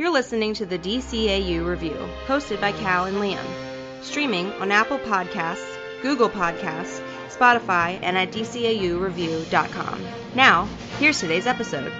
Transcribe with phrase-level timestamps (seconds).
[0.00, 3.44] You're listening to the DCAU Review, hosted by Cal and Liam.
[4.00, 10.06] Streaming on Apple Podcasts, Google Podcasts, Spotify, and at DCAUReview.com.
[10.34, 10.64] Now,
[10.98, 11.92] here's today's episode.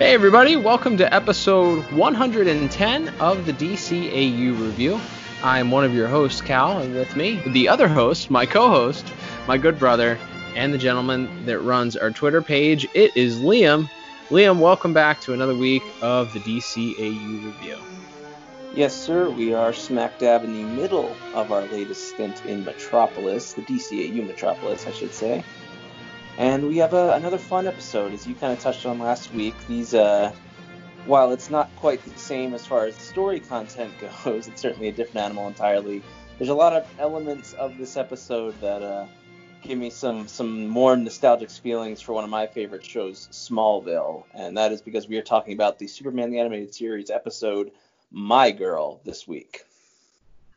[0.00, 5.00] Hey, everybody, welcome to episode 110 of the DCAU Review.
[5.44, 9.06] I'm one of your hosts, Cal, and with me, the other host, my co host,
[9.46, 10.18] my good brother,
[10.56, 12.88] and the gentleman that runs our Twitter page.
[12.92, 13.88] It is Liam.
[14.30, 17.76] Liam, welcome back to another week of the DCAU review.
[18.72, 19.28] Yes, sir.
[19.28, 24.24] We are smack dab in the middle of our latest stint in Metropolis, the DCAU
[24.24, 25.42] Metropolis, I should say.
[26.38, 29.56] And we have a, another fun episode, as you kind of touched on last week.
[29.66, 30.32] These, uh,
[31.06, 33.92] while it's not quite the same as far as story content
[34.24, 36.04] goes, it's certainly a different animal entirely.
[36.38, 39.06] There's a lot of elements of this episode that uh,
[39.62, 44.56] give me some some more nostalgic feelings for one of my favorite shows, Smallville, and
[44.56, 47.70] that is because we are talking about the Superman the Animated Series episode
[48.10, 49.64] My Girl this week.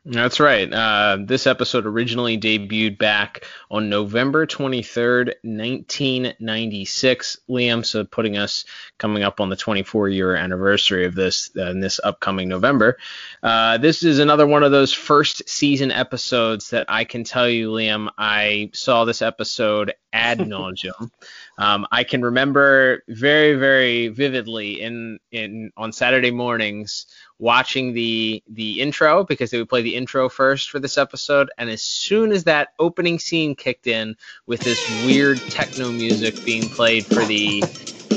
[0.06, 0.70] That's right.
[0.70, 7.38] Uh, this episode originally debuted back on November 23rd, 1996.
[7.48, 8.66] Liam, so putting us
[8.98, 12.98] coming up on the 24 year anniversary of this uh, in this upcoming November.
[13.42, 17.70] Uh, this is another one of those first season episodes that I can tell you,
[17.70, 21.10] Liam, I saw this episode ad nauseum.
[21.58, 27.06] Um, I can remember very, very vividly in in on Saturday mornings
[27.38, 31.68] watching the the intro because they would play the intro first for this episode, and
[31.68, 37.04] as soon as that opening scene kicked in with this weird techno music being played
[37.04, 37.60] for the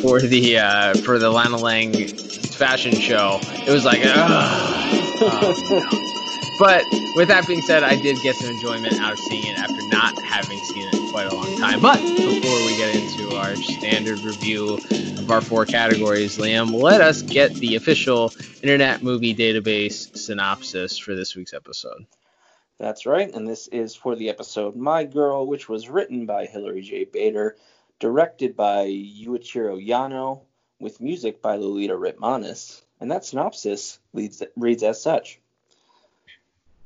[0.01, 2.07] for the uh, for the Lana Lang
[2.57, 5.19] fashion show, it was like, oh,
[6.59, 6.83] but
[7.15, 10.19] with that being said, I did get some enjoyment out of seeing it after not
[10.21, 11.81] having seen it quite a long time.
[11.81, 17.21] But before we get into our standard review of our four categories, Liam, let us
[17.21, 22.05] get the official Internet Movie Database synopsis for this week's episode.
[22.79, 26.81] That's right, and this is for the episode My Girl, which was written by Hilary
[26.81, 27.05] J.
[27.05, 27.55] Bader,
[27.99, 30.41] directed by Yuichiro Yano,
[30.79, 35.39] with music by Lolita Ritmanis, and that synopsis leads, reads as such.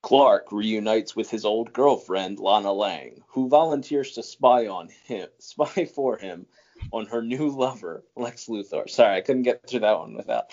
[0.02, 5.86] Clark reunites with his old girlfriend Lana Lang, who volunteers to spy on him, spy
[5.86, 6.46] for him
[6.92, 8.90] on her new lover Lex Luthor.
[8.90, 10.52] Sorry, I couldn't get through that one without.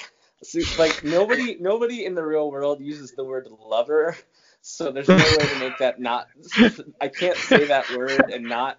[0.79, 4.17] like nobody, nobody in the real world uses the word lover,
[4.61, 6.29] so there's no way to make that not.
[7.01, 8.79] I can't say that word and not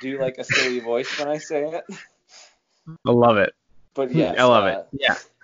[0.00, 1.84] do like a silly voice when I say it.
[3.06, 3.54] I love it.
[3.94, 4.86] But yeah, I love uh, it.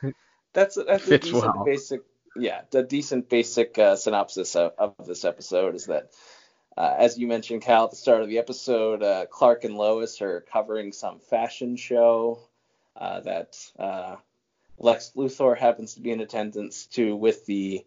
[0.03, 0.13] Yeah,
[0.53, 1.65] that's that's a decent well.
[1.65, 2.01] basic
[2.37, 6.11] yeah, the decent basic uh, synopsis of, of, this episode is that,
[6.77, 10.21] uh, as you mentioned, Cal, at the start of the episode, uh, Clark and Lois
[10.21, 12.41] are covering some fashion show
[12.97, 14.17] uh, that uh,
[14.79, 17.85] Lex Luthor happens to be in attendance to with the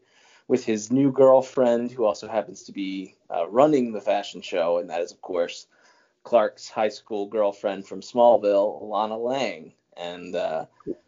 [0.48, 4.90] with his new girlfriend, who also happens to be uh, running the fashion show, and
[4.90, 5.68] that is, of course,
[6.24, 10.66] Clark's high school girlfriend from Smallville, Lana Lang and uh,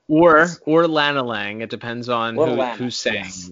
[0.07, 1.61] or or Lana Lang.
[1.61, 3.51] It depends on who, Lana, who's saying yes.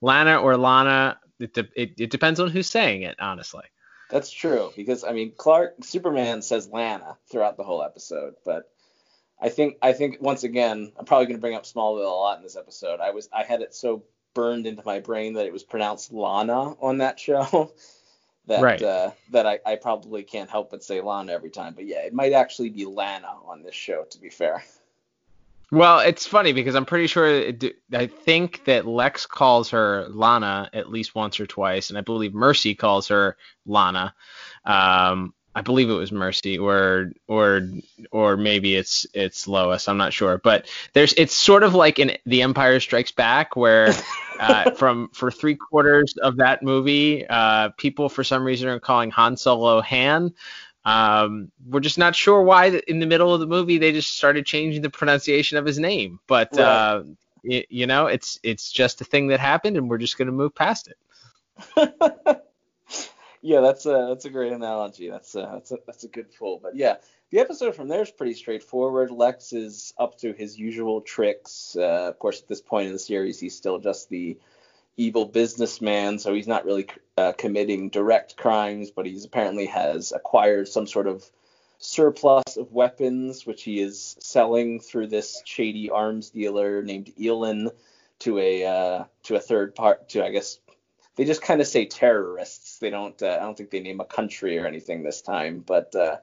[0.00, 1.18] Lana or Lana.
[1.38, 3.64] It, de- it, it depends on who's saying it, honestly.
[4.10, 8.70] That's true because I mean Clark Superman says Lana throughout the whole episode, but
[9.40, 12.38] I think I think once again I'm probably going to bring up Smallville a lot
[12.38, 13.00] in this episode.
[13.00, 14.02] I was I had it so
[14.34, 17.72] burned into my brain that it was pronounced Lana on that show
[18.50, 18.82] that right.
[18.82, 21.74] uh, that I, I probably can't help but say Lana every time.
[21.74, 24.62] But yeah, it might actually be Lana on this show, to be fair.
[25.72, 30.68] Well, it's funny because I'm pretty sure it, I think that Lex calls her Lana
[30.72, 34.12] at least once or twice, and I believe Mercy calls her Lana.
[34.64, 37.68] Um, I believe it was Mercy, or or
[38.10, 39.88] or maybe it's it's Lois.
[39.88, 43.92] I'm not sure, but there's it's sort of like in The Empire Strikes Back, where
[44.40, 49.10] uh, from for three quarters of that movie, uh, people for some reason are calling
[49.10, 50.32] Han Solo Han.
[50.86, 54.46] Um, we're just not sure why in the middle of the movie they just started
[54.46, 56.62] changing the pronunciation of his name, but right.
[56.62, 57.02] uh,
[57.44, 60.54] it, you know, it's it's just a thing that happened, and we're just gonna move
[60.54, 62.46] past it.
[63.42, 65.08] yeah, that's a that's a great analogy.
[65.08, 66.58] That's a, that's a that's a good pull.
[66.62, 66.96] But yeah,
[67.30, 69.10] the episode from there is pretty straightforward.
[69.10, 71.76] Lex is up to his usual tricks.
[71.78, 74.38] Uh, of course, at this point in the series, he's still just the
[74.96, 80.68] evil businessman, so he's not really uh, committing direct crimes, but he's apparently has acquired
[80.68, 81.24] some sort of
[81.78, 87.70] surplus of weapons, which he is selling through this shady arms dealer named Elin
[88.18, 90.58] to a uh, to a third part to I guess
[91.16, 92.69] they just kind of say terrorists.
[92.80, 93.20] They don't.
[93.22, 95.62] Uh, I don't think they name a country or anything this time.
[95.64, 96.16] But uh,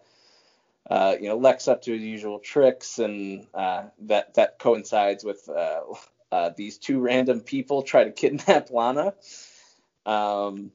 [0.89, 5.47] uh, you know, Lex up to his usual tricks, and uh, that that coincides with
[5.49, 5.81] uh,
[6.31, 9.13] uh, these two random people try to kidnap Lana,
[10.05, 10.71] um,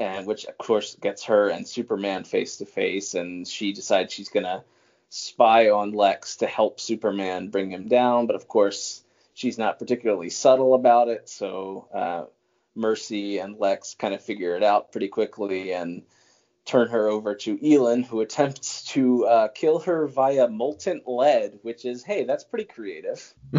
[0.00, 4.30] and which of course gets her and Superman face to face, and she decides she's
[4.30, 4.64] gonna
[5.10, 9.02] spy on Lex to help Superman bring him down, but of course
[9.34, 12.24] she's not particularly subtle about it, so
[12.74, 16.02] Mercy and Lex kind of figure it out pretty quickly and
[16.64, 21.84] turn her over to Elin, who attempts to uh, kill her via molten lead, which
[21.84, 23.34] is, hey, that's pretty creative.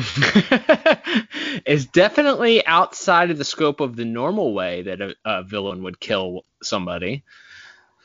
[1.66, 6.00] it's definitely outside of the scope of the normal way that a, a, villain would
[6.00, 7.24] kill somebody.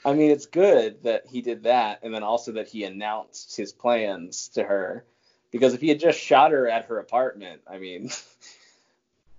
[0.04, 3.72] I mean, it's good that he did that, and then also that he announced his
[3.72, 5.04] plans to her.
[5.50, 8.10] Because if he had just shot her at her apartment, I mean,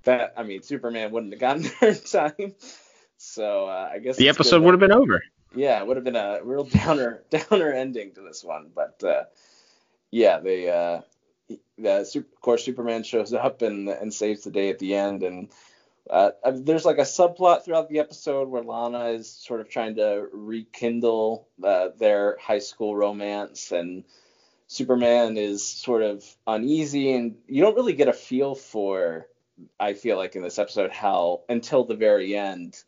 [0.04, 2.56] that I mean, Superman wouldn't have gotten there in time.
[3.18, 5.22] So uh, I guess the episode would have been over
[5.56, 8.70] yeah, it would have been a real downer downer ending to this one.
[8.74, 9.24] But uh,
[10.12, 11.02] yeah, they uh,
[11.78, 15.24] the of course Superman shows up and and saves the day at the end.
[15.24, 15.50] And
[16.10, 20.28] uh, there's like a subplot throughout the episode where Lana is sort of trying to
[20.32, 24.04] rekindle uh, their high school romance and.
[24.72, 29.26] Superman is sort of uneasy, and you don't really get a feel for,
[29.80, 32.84] I feel like in this episode, how until the very end,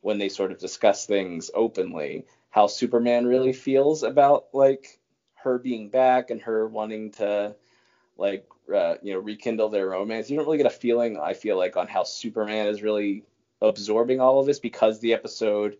[0.00, 2.24] when they sort of discuss things openly
[2.56, 4.98] how Superman really feels about like
[5.34, 7.54] her being back and her wanting to
[8.16, 10.30] like uh, you know rekindle their romance.
[10.30, 13.24] You don't really get a feeling I feel like on how Superman is really
[13.60, 15.76] absorbing all of this because the episode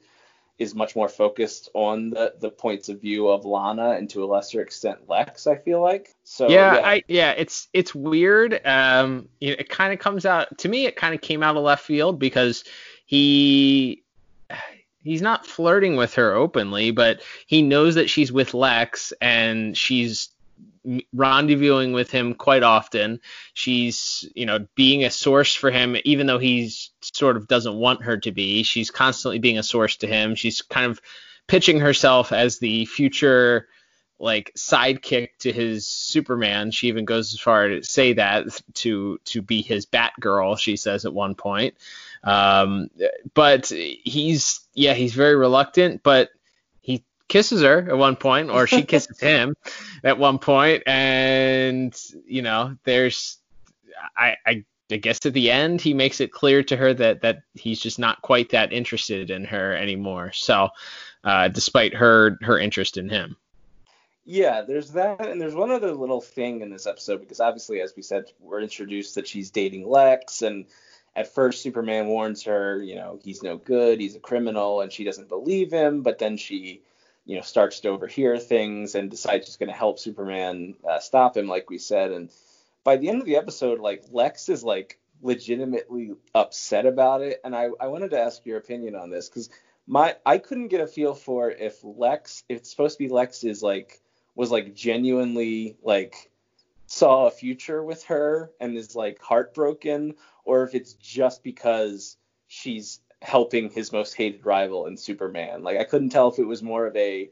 [0.58, 4.26] is much more focused on the the points of view of Lana and to a
[4.26, 5.47] lesser extent Lex.
[5.47, 6.49] I feel like so.
[6.49, 6.87] Yeah, yeah.
[6.87, 8.61] I yeah, it's it's weird.
[8.67, 10.87] Um, it kind of comes out to me.
[10.87, 12.64] It kind of came out of left field because
[13.05, 14.03] he
[15.03, 20.31] he's not flirting with her openly, but he knows that she's with Lex and she's
[21.15, 23.21] rendezvousing with him quite often.
[23.55, 28.03] She's, you know, being a source for him, even though he's sort of doesn't want
[28.05, 28.62] her to be.
[28.62, 30.35] She's constantly being a source to him.
[30.35, 31.00] She's kind of
[31.47, 33.69] pitching herself as the future
[34.19, 36.71] like sidekick to his Superman.
[36.71, 40.59] She even goes as far to say that to to be his Batgirl.
[40.59, 41.75] She says at one point.
[42.25, 42.88] Um,
[43.35, 46.31] but he's yeah he's very reluctant, but
[47.28, 49.56] kisses her at one point, or she kisses him
[50.05, 53.38] at one point, and you know there's
[54.17, 57.43] I, I I guess at the end he makes it clear to her that that
[57.55, 60.32] he's just not quite that interested in her anymore.
[60.32, 60.70] So,
[61.25, 63.37] uh, despite her her interest in him.
[64.28, 67.94] Yeah, there's that, and there's one other little thing in this episode because obviously, as
[67.94, 70.67] we said, we're introduced that she's dating Lex, and
[71.14, 75.05] at first Superman warns her, you know, he's no good, he's a criminal, and she
[75.05, 76.02] doesn't believe him.
[76.02, 76.82] But then she,
[77.26, 81.37] you know, starts to overhear things and decides she's going to help Superman uh, stop
[81.37, 82.12] him, like we said.
[82.12, 82.31] And
[82.84, 87.40] by the end of the episode, like Lex is like legitimately upset about it.
[87.44, 89.50] And I, I wanted to ask your opinion on this because
[89.88, 93.43] my I couldn't get a feel for if Lex, if it's supposed to be Lex
[93.43, 94.00] is like
[94.37, 96.31] was like genuinely like
[96.87, 100.14] saw a future with her and is like heartbroken
[100.44, 105.64] or if it's just because she's helping his most hated rival in Superman.
[105.64, 107.28] Like I couldn't tell if it was more of a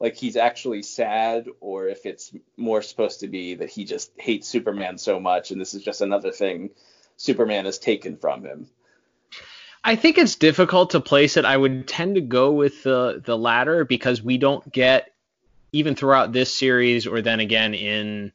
[0.00, 4.48] like he's actually sad or if it's more supposed to be that he just hates
[4.48, 6.70] Superman so much and this is just another thing
[7.18, 8.68] Superman has taken from him.
[9.84, 11.44] I think it's difficult to place it.
[11.44, 15.12] I would tend to go with the the latter because we don't get
[15.72, 18.32] even throughout this series or then again in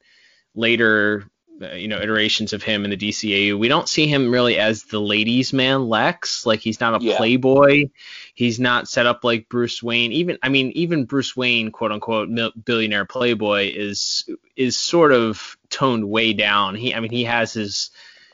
[0.53, 1.23] later
[1.61, 3.57] uh, you know iterations of him in the DCAU.
[3.57, 6.45] We don't see him really as the ladies' man Lex.
[6.45, 7.17] Like he's not a yeah.
[7.17, 7.89] playboy.
[8.33, 10.11] He's not set up like Bruce Wayne.
[10.11, 12.29] Even I mean even Bruce Wayne, quote unquote,
[12.63, 16.75] billionaire playboy is is sort of toned way down.
[16.75, 17.91] He I mean he has his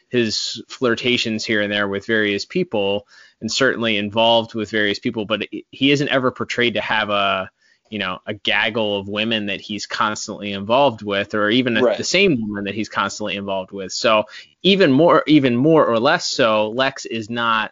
[0.10, 3.08] his flirtations here and there with various people
[3.42, 7.50] and certainly involved with various people, but he isn't ever portrayed to have a
[7.90, 11.98] you know a gaggle of women that he's constantly involved with or even right.
[11.98, 14.26] the same woman that he's constantly involved with so
[14.64, 17.72] even more even more or less so lex is not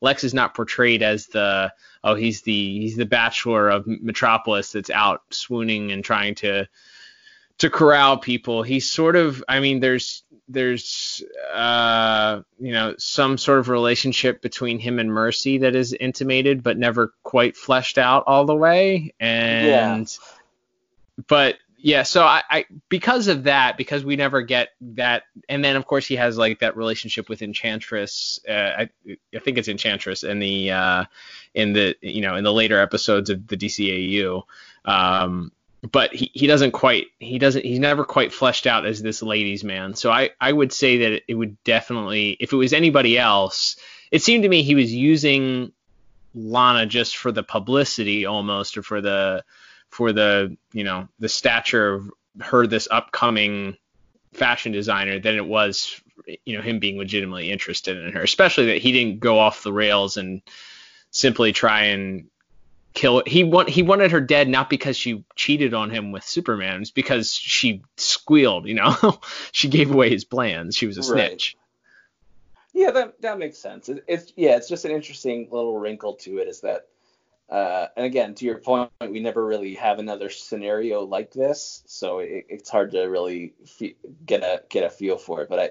[0.00, 4.90] lex is not portrayed as the oh he's the he's the bachelor of metropolis that's
[4.90, 6.68] out swooning and trying to
[7.58, 8.62] to corral people.
[8.62, 11.22] He's sort of, I mean, there's there's
[11.52, 16.78] uh, you know some sort of relationship between him and Mercy that is intimated but
[16.78, 19.14] never quite fleshed out all the way.
[19.20, 21.24] And yeah.
[21.26, 25.76] but yeah, so I, I because of that, because we never get that, and then
[25.76, 28.40] of course he has like that relationship with Enchantress.
[28.48, 28.90] Uh, I,
[29.34, 31.04] I think it's Enchantress in the uh,
[31.52, 34.44] in the you know in the later episodes of the DCAU.
[34.86, 35.52] Um,
[35.90, 39.64] but he, he doesn't quite he doesn't he's never quite fleshed out as this ladies
[39.64, 39.94] man.
[39.94, 43.76] So I I would say that it would definitely if it was anybody else,
[44.10, 45.72] it seemed to me he was using
[46.34, 49.44] Lana just for the publicity almost or for the
[49.90, 52.10] for the you know the stature of
[52.40, 53.76] her this upcoming
[54.32, 56.00] fashion designer than it was
[56.44, 59.72] you know him being legitimately interested in her especially that he didn't go off the
[59.72, 60.42] rails and
[61.10, 62.26] simply try and
[62.94, 66.80] kill he want he wanted her dead not because she cheated on him with superman
[66.80, 68.94] it's because she squealed you know?
[69.52, 70.76] She gave away his plans.
[70.76, 71.56] She was a snitch.
[72.72, 73.88] Yeah that that makes sense.
[73.88, 76.86] It, it's yeah it's just an interesting little wrinkle to it is that
[77.48, 82.20] uh, and again, to your point, we never really have another scenario like this, so
[82.20, 85.48] it, it's hard to really fe- get a get a feel for it.
[85.50, 85.70] But I,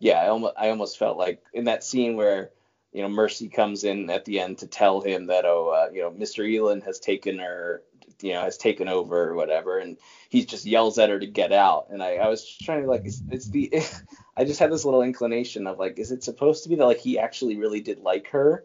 [0.00, 2.50] yeah, I almost I almost felt like in that scene where
[2.92, 6.02] you know Mercy comes in at the end to tell him that oh uh, you
[6.02, 6.44] know Mr.
[6.44, 7.82] Elin has taken her
[8.20, 11.52] you know has taken over or whatever, and he just yells at her to get
[11.52, 11.86] out.
[11.90, 13.72] And I, I was trying to like it's, it's the
[14.36, 17.00] I just had this little inclination of like is it supposed to be that like
[17.00, 18.64] he actually really did like her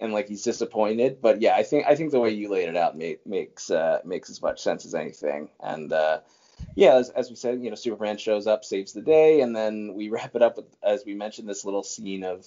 [0.00, 1.20] and like he's disappointed.
[1.20, 4.00] But yeah, I think I think the way you laid it out make, makes uh,
[4.04, 5.50] makes as much sense as anything.
[5.60, 6.20] And uh,
[6.74, 9.94] yeah, as, as we said, you know, Superman shows up, saves the day, and then
[9.94, 12.46] we wrap it up with, as we mentioned, this little scene of,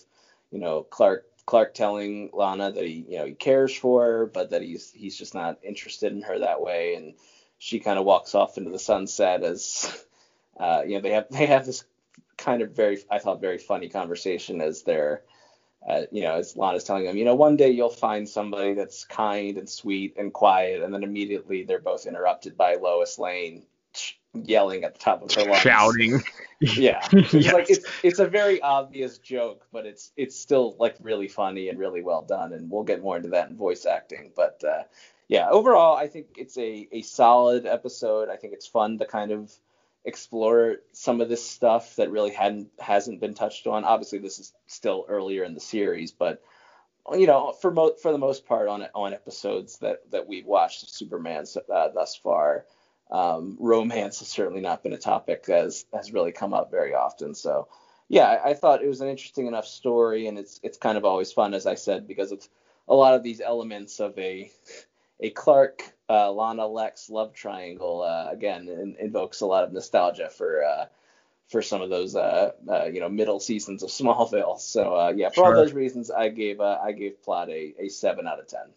[0.52, 4.52] you know, Clark Clark telling Lana that he, you know, he cares for her, but
[4.52, 7.14] that he's he's just not interested in her that way, and
[7.58, 10.06] she kind of walks off into the sunset as,
[10.60, 11.86] uh, you know, they have they have this
[12.38, 15.24] kind of very I thought very funny conversation as they're
[15.88, 19.06] uh, you know, as Lana's telling them, you know, one day you'll find somebody that's
[19.06, 23.64] kind and sweet and quiet, and then immediately they're both interrupted by Lois Lane
[24.34, 26.22] yelling at the top of her lungs, shouting.
[26.60, 27.54] Yeah, it's yes.
[27.54, 31.78] like it's it's a very obvious joke, but it's it's still like really funny and
[31.78, 34.32] really well done, and we'll get more into that in voice acting.
[34.36, 34.84] But uh,
[35.28, 38.30] yeah, overall, I think it's a a solid episode.
[38.30, 39.52] I think it's fun to kind of
[40.04, 43.84] explore some of this stuff that really hadn't hasn't been touched on.
[43.84, 46.42] Obviously, this is still earlier in the series, but
[47.12, 50.84] you know, for mo- for the most part, on on episodes that that we've watched
[50.84, 52.66] of Superman uh, thus far,
[53.12, 56.94] um, romance has certainly not been a topic that has, has really come up very
[56.94, 57.34] often.
[57.36, 57.68] So,
[58.10, 61.06] yeah, I, I, thought it was an interesting enough story, and it's it's kind of
[61.06, 62.50] always fun, as I said, because it's
[62.88, 64.52] a lot of these elements of a
[65.20, 70.30] a Clark uh, Lana Lex love triangle uh, again in, invokes a lot of nostalgia
[70.30, 70.86] for uh,
[71.50, 74.60] for some of those uh, uh, you know middle seasons of Smallville.
[74.60, 75.46] So uh, yeah, for sure.
[75.46, 78.68] all those reasons, I gave I gave Plot a, a seven out of ten.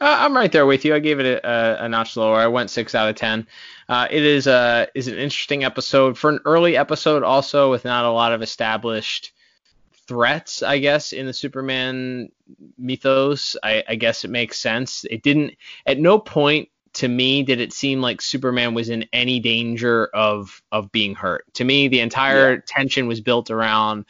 [0.00, 0.94] I'm right there with you.
[0.94, 2.36] I gave it a, a, a notch lower.
[2.36, 3.46] I went six out of ten.
[3.88, 8.10] it is a is an interesting episode for an early episode, also with not a
[8.10, 9.32] lot of established
[10.06, 12.30] threats, I guess, in the Superman
[12.78, 13.56] mythos.
[13.62, 15.04] I, I guess it makes sense.
[15.10, 19.40] It didn't at no point to me did it seem like Superman was in any
[19.40, 21.44] danger of of being hurt.
[21.54, 22.60] To me, the entire yeah.
[22.66, 24.04] tension was built around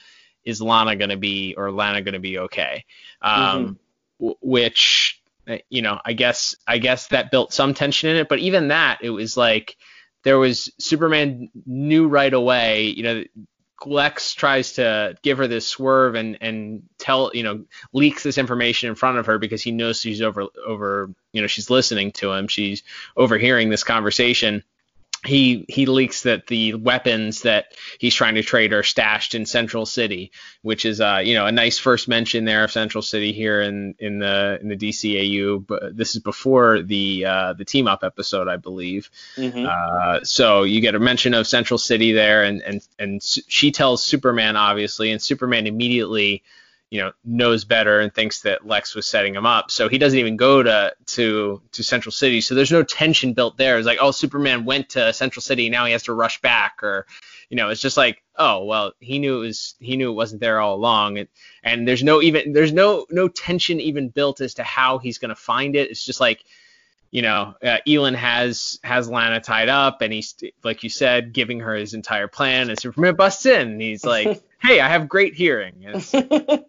[0.45, 2.85] is Lana going to be or Lana going to be okay,
[3.21, 3.73] um, mm-hmm.
[4.19, 5.22] w- which uh,
[5.52, 8.28] Uh, you know I guess I guess that built some tension in it.
[8.28, 9.76] But even that, it was like
[10.25, 12.87] there was Superman knew right away.
[12.87, 13.25] You know,
[13.87, 18.88] Lex tries to give her this swerve and and tell you know leaks this information
[18.88, 22.32] in front of her because he knows she's over over you know she's listening to
[22.32, 22.82] him she's
[23.16, 24.62] overhearing this conversation
[25.25, 29.87] he he leaks that the weapons that he's trying to trade are stashed in Central
[29.87, 33.61] City, which is uh you know a nice first mention there of Central City here
[33.61, 35.64] in in the in the DCAU.
[35.64, 39.11] But this is before the uh, the team up episode, I believe.
[39.37, 39.67] Mm-hmm.
[39.69, 44.05] Uh, so you get a mention of Central City there, and and and she tells
[44.05, 46.43] Superman obviously, and Superman immediately
[46.92, 49.70] you know knows better and thinks that Lex was setting him up.
[49.70, 52.42] So he doesn't even go to to to Central City.
[52.42, 53.78] So there's no tension built there.
[53.78, 57.06] It's like oh Superman went to Central City now he has to rush back or
[57.49, 60.42] you know it's just like oh well he knew it was he knew it wasn't
[60.42, 61.28] there all along and
[61.64, 65.30] and there's no even there's no no tension even built as to how he's going
[65.30, 65.90] to find it.
[65.90, 66.44] It's just like
[67.12, 71.61] you know, uh, Elin has has Lana tied up, and he's like you said, giving
[71.61, 72.71] her his entire plan.
[72.71, 75.85] And Superman busts in, and he's like, "Hey, I have great hearing."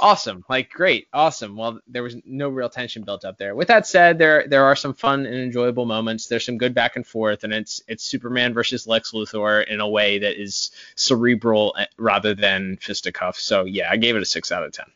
[0.00, 1.54] awesome, like great, awesome.
[1.54, 3.54] Well, there was no real tension built up there.
[3.54, 6.28] With that said, there there are some fun and enjoyable moments.
[6.28, 9.88] There's some good back and forth, and it's it's Superman versus Lex Luthor in a
[9.88, 13.42] way that is cerebral eh, rather than fisticuffs.
[13.42, 14.86] So yeah, I gave it a six out of ten.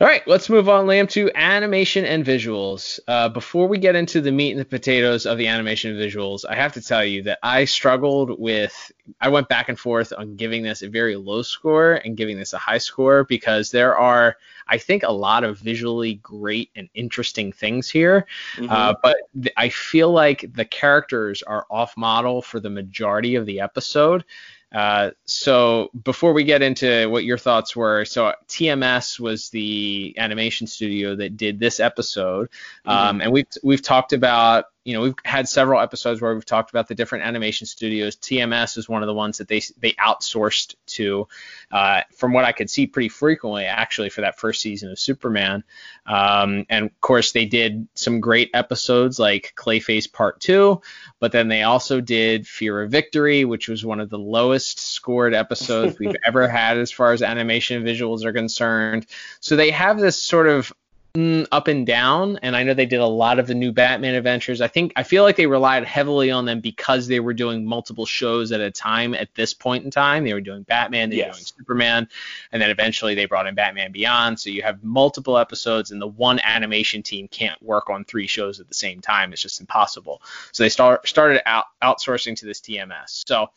[0.00, 2.98] All right, let's move on, Liam, to animation and visuals.
[3.06, 6.42] Uh, before we get into the meat and the potatoes of the animation and visuals,
[6.48, 8.90] I have to tell you that I struggled with.
[9.20, 12.54] I went back and forth on giving this a very low score and giving this
[12.54, 14.38] a high score because there are,
[14.68, 18.26] I think, a lot of visually great and interesting things here.
[18.56, 18.70] Mm-hmm.
[18.70, 23.44] Uh, but th- I feel like the characters are off model for the majority of
[23.44, 24.24] the episode.
[24.72, 30.66] Uh, so before we get into what your thoughts were, so TMS was the animation
[30.66, 32.48] studio that did this episode,
[32.86, 32.90] mm-hmm.
[32.90, 36.70] um, and we've we've talked about you know, we've had several episodes where we've talked
[36.70, 38.16] about the different animation studios.
[38.16, 41.28] TMS is one of the ones that they they outsourced to,
[41.70, 45.64] uh, from what I could see pretty frequently actually for that first season of Superman.
[46.06, 50.80] Um, and of course they did some great episodes like Clayface Part Two,
[51.18, 55.34] but then they also did Fear of Victory, which was one of the lowest scored
[55.34, 59.06] episodes we've ever had as far as animation visuals are concerned.
[59.40, 60.72] So they have this sort of
[61.14, 64.14] Mm, up and down and i know they did a lot of the new batman
[64.14, 64.60] adventures.
[64.60, 68.06] I think i feel like they relied heavily on them because they were doing multiple
[68.06, 70.22] shows at a time at this point in time.
[70.22, 71.26] They were doing batman they yes.
[71.26, 72.08] were doing superman
[72.52, 74.38] and then eventually they brought in batman beyond.
[74.38, 78.60] So you have multiple episodes and the one animation team can't work on three shows
[78.60, 79.32] at the same time.
[79.32, 80.22] It's just impossible.
[80.52, 83.50] So they start started out outsourcing to this tms so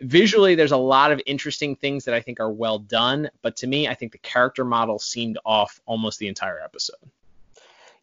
[0.00, 3.66] visually there's a lot of interesting things that I think are well done, but to
[3.66, 6.96] me I think the character model seemed off almost the entire episode.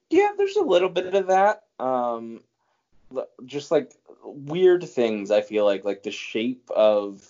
[0.09, 1.63] Yeah, there's a little bit of that.
[1.79, 2.41] Um,
[3.45, 7.25] just like weird things I feel like like the shape of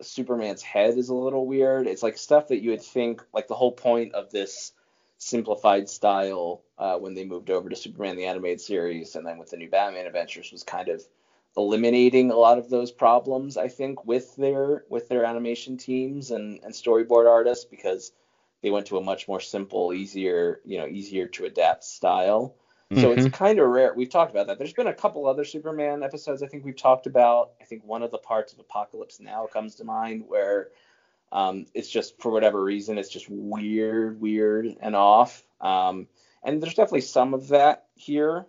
[0.00, 1.86] Superman's head is a little weird.
[1.86, 4.72] It's like stuff that you would think like the whole point of this
[5.18, 9.50] simplified style uh, when they moved over to Superman the animated series and then with
[9.50, 11.02] the new Batman adventures was kind of
[11.56, 16.60] eliminating a lot of those problems i think with their with their animation teams and,
[16.62, 18.12] and storyboard artists because
[18.62, 22.54] they went to a much more simple easier you know easier to adapt style
[22.90, 23.02] mm-hmm.
[23.02, 23.30] so it's mm-hmm.
[23.30, 26.46] kind of rare we've talked about that there's been a couple other superman episodes i
[26.46, 29.84] think we've talked about i think one of the parts of Apokolips now comes to
[29.84, 30.68] mind where
[31.30, 36.06] um, it's just for whatever reason it's just weird weird and off um,
[36.42, 38.46] and there's definitely some of that here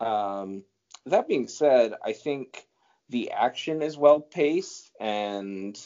[0.00, 0.62] um,
[1.06, 2.66] that being said, I think
[3.08, 5.78] the action is well paced, and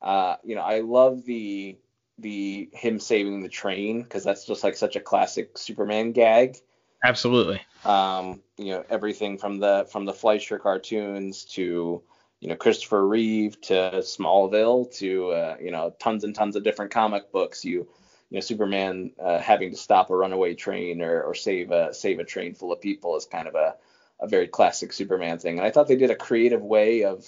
[0.00, 1.78] uh, you know, I love the
[2.18, 6.56] the him saving the train because that's just like such a classic Superman gag.
[7.04, 7.60] Absolutely.
[7.84, 12.02] Um, you know, everything from the from the Fleischer cartoons to
[12.40, 16.92] you know Christopher Reeve to Smallville to uh, you know tons and tons of different
[16.92, 17.64] comic books.
[17.64, 17.88] You
[18.30, 22.20] you know Superman uh, having to stop a runaway train or, or save a save
[22.20, 23.74] a train full of people is kind of a
[24.24, 25.58] a very classic Superman thing.
[25.58, 27.26] And I thought they did a creative way of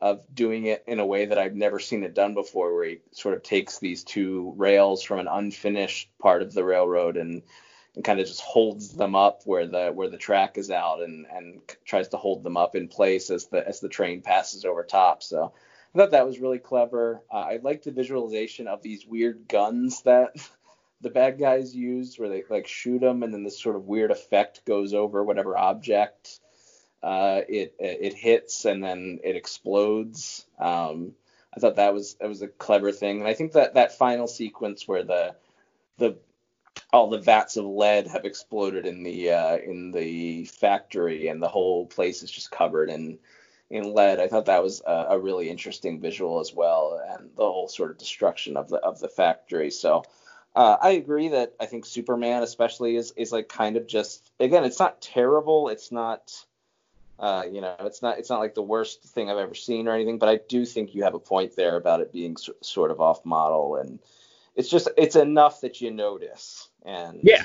[0.00, 2.98] of doing it in a way that I've never seen it done before, where he
[3.12, 7.42] sort of takes these two rails from an unfinished part of the railroad and
[7.94, 11.26] and kind of just holds them up where the where the track is out and
[11.32, 14.82] and tries to hold them up in place as the as the train passes over
[14.82, 15.22] top.
[15.22, 15.52] So
[15.94, 17.22] I thought that was really clever.
[17.32, 20.32] Uh, I like the visualization of these weird guns that
[21.02, 24.10] the bad guys use where they like shoot them and then this sort of weird
[24.10, 26.40] effect goes over whatever object
[27.02, 30.46] uh, it it hits and then it explodes.
[30.58, 31.12] Um,
[31.54, 34.28] I thought that was that was a clever thing, and I think that that final
[34.28, 35.34] sequence where the
[35.98, 36.16] the
[36.92, 41.48] all the vats of lead have exploded in the uh, in the factory and the
[41.48, 43.18] whole place is just covered in
[43.68, 44.20] in lead.
[44.20, 47.90] I thought that was a, a really interesting visual as well, and the whole sort
[47.90, 49.70] of destruction of the of the factory.
[49.70, 50.04] So
[50.54, 54.64] uh, I agree that I think Superman especially is is like kind of just again
[54.64, 56.32] it's not terrible it's not
[57.18, 59.94] uh, you know it's not it's not like the worst thing I've ever seen or
[59.94, 62.90] anything but I do think you have a point there about it being so, sort
[62.90, 63.98] of off model and
[64.54, 67.44] it's just it's enough that you notice and yeah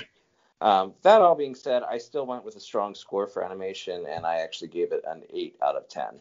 [0.60, 4.26] um, that all being said I still went with a strong score for animation and
[4.26, 6.20] I actually gave it an eight out of ten.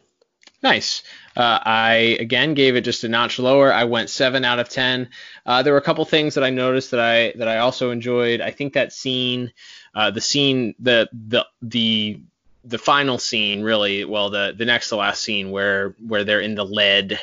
[0.63, 1.03] Nice.
[1.35, 3.71] Uh, I again gave it just a notch lower.
[3.71, 5.09] I went seven out of ten.
[5.45, 8.41] Uh, there were a couple things that I noticed that I that I also enjoyed.
[8.41, 9.53] I think that scene,
[9.93, 12.19] uh, the scene, the the the
[12.65, 16.55] the final scene, really, well, the the next to last scene where where they're in
[16.55, 17.19] the lead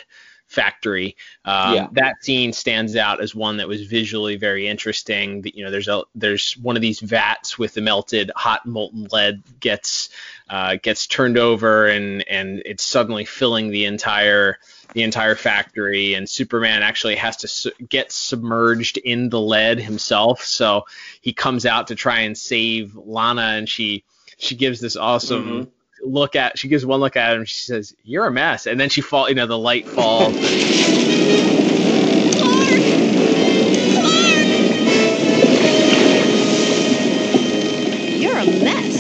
[0.46, 1.16] factory.
[1.44, 1.86] Um, yeah.
[1.92, 5.44] That scene stands out as one that was visually very interesting.
[5.54, 9.42] You know, there's a there's one of these vats with the melted hot molten lead
[9.60, 10.10] gets
[10.48, 14.58] uh, gets turned over and and it's suddenly filling the entire
[14.92, 20.44] the entire factory and Superman actually has to su- get submerged in the lead himself.
[20.44, 20.84] So
[21.20, 24.04] he comes out to try and save Lana and she
[24.38, 25.70] she gives this awesome mm-hmm
[26.04, 28.66] look at she gives one look at him she says you're a mess.
[28.66, 30.34] And then she fall you know the light falls.
[38.24, 38.94] You're a mess.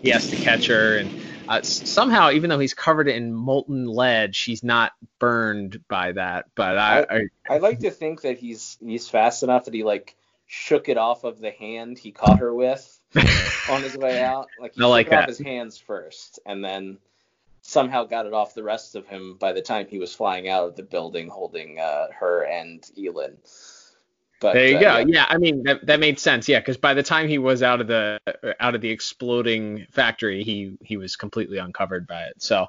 [0.00, 1.10] He has to catch her, and
[1.48, 6.46] uh, somehow, even though he's covered in molten lead, she's not burned by that.
[6.54, 9.84] But I, I, I, I like to think that he's he's fast enough that he
[9.84, 13.00] like shook it off of the hand he caught her with
[13.70, 14.48] on his way out.
[14.60, 15.28] Like he I like took it off that.
[15.28, 16.98] his hands first, and then
[17.62, 20.68] somehow got it off the rest of him by the time he was flying out
[20.68, 23.36] of the building holding uh, her and Elin.
[24.38, 24.98] But There you uh, go.
[24.98, 25.04] yeah.
[25.08, 25.26] Yeah.
[25.28, 26.48] I mean that that made sense.
[26.48, 28.20] Yeah, because by the time he was out of the
[28.60, 32.34] out of the exploding factory, he he was completely uncovered by it.
[32.42, 32.66] So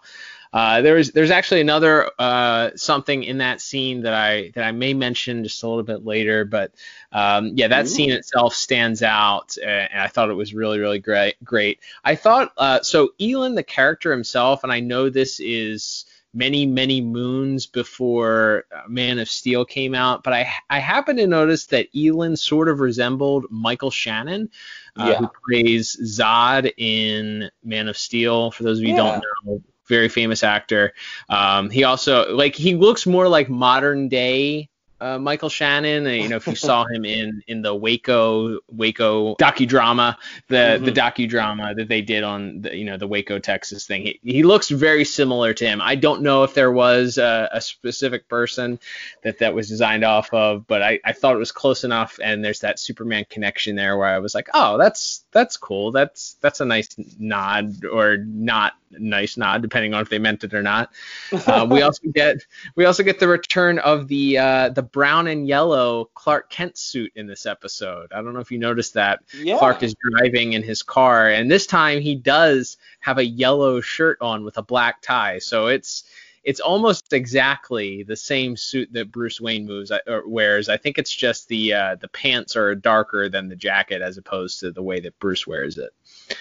[0.53, 4.93] uh, there's there's actually another uh, something in that scene that I that I may
[4.93, 6.73] mention just a little bit later, but
[7.11, 7.89] um, yeah, that Ooh.
[7.89, 11.43] scene itself stands out, and I thought it was really really great.
[11.43, 11.79] Great.
[12.03, 13.09] I thought uh, so.
[13.19, 19.17] Elin, the character himself, and I know this is many many moons before uh, Man
[19.19, 23.45] of Steel came out, but I I happened to notice that Elin sort of resembled
[23.49, 24.49] Michael Shannon,
[24.95, 25.17] uh, Yeah.
[25.17, 28.51] who plays Zod in Man of Steel.
[28.51, 29.11] For those of you who Yeah.
[29.11, 30.93] don't know, very famous actor.
[31.29, 34.69] Um, he also like he looks more like modern day.
[34.99, 39.35] Uh, Michael Shannon, uh, you know, if you saw him in in the Waco Waco
[39.35, 40.15] docudrama,
[40.47, 41.29] the the Mhm.
[41.29, 44.69] docudrama that they did on the you know the Waco Texas thing, he, he looks
[44.69, 45.81] very similar to him.
[45.81, 48.79] I don't know if there was a, a specific person
[49.23, 52.43] that that was designed off of, but I, I thought it was close enough, and
[52.43, 55.91] there's that Superman connection there where I was like, oh, that's that's cool.
[55.91, 60.53] That's that's a nice nod or not nice nod, depending on if they meant it
[60.53, 60.91] or not.
[61.47, 62.37] Uh, we also get
[62.75, 67.11] we also get the return of the uh, the brown and yellow Clark Kent suit
[67.15, 68.11] in this episode.
[68.11, 69.19] I don't know if you noticed that.
[69.33, 69.57] yeah.
[69.57, 74.17] Clark is driving in his car, and this time he does have a yellow shirt
[74.21, 75.39] on with a black tie.
[75.39, 76.03] So it's
[76.47, 80.69] it's almost exactly the same suit that Bruce Wayne moves uh, or wears.
[80.69, 84.61] I think it's just the uh, the pants are darker than the jacket as opposed
[84.61, 85.89] to the way that Bruce wears it.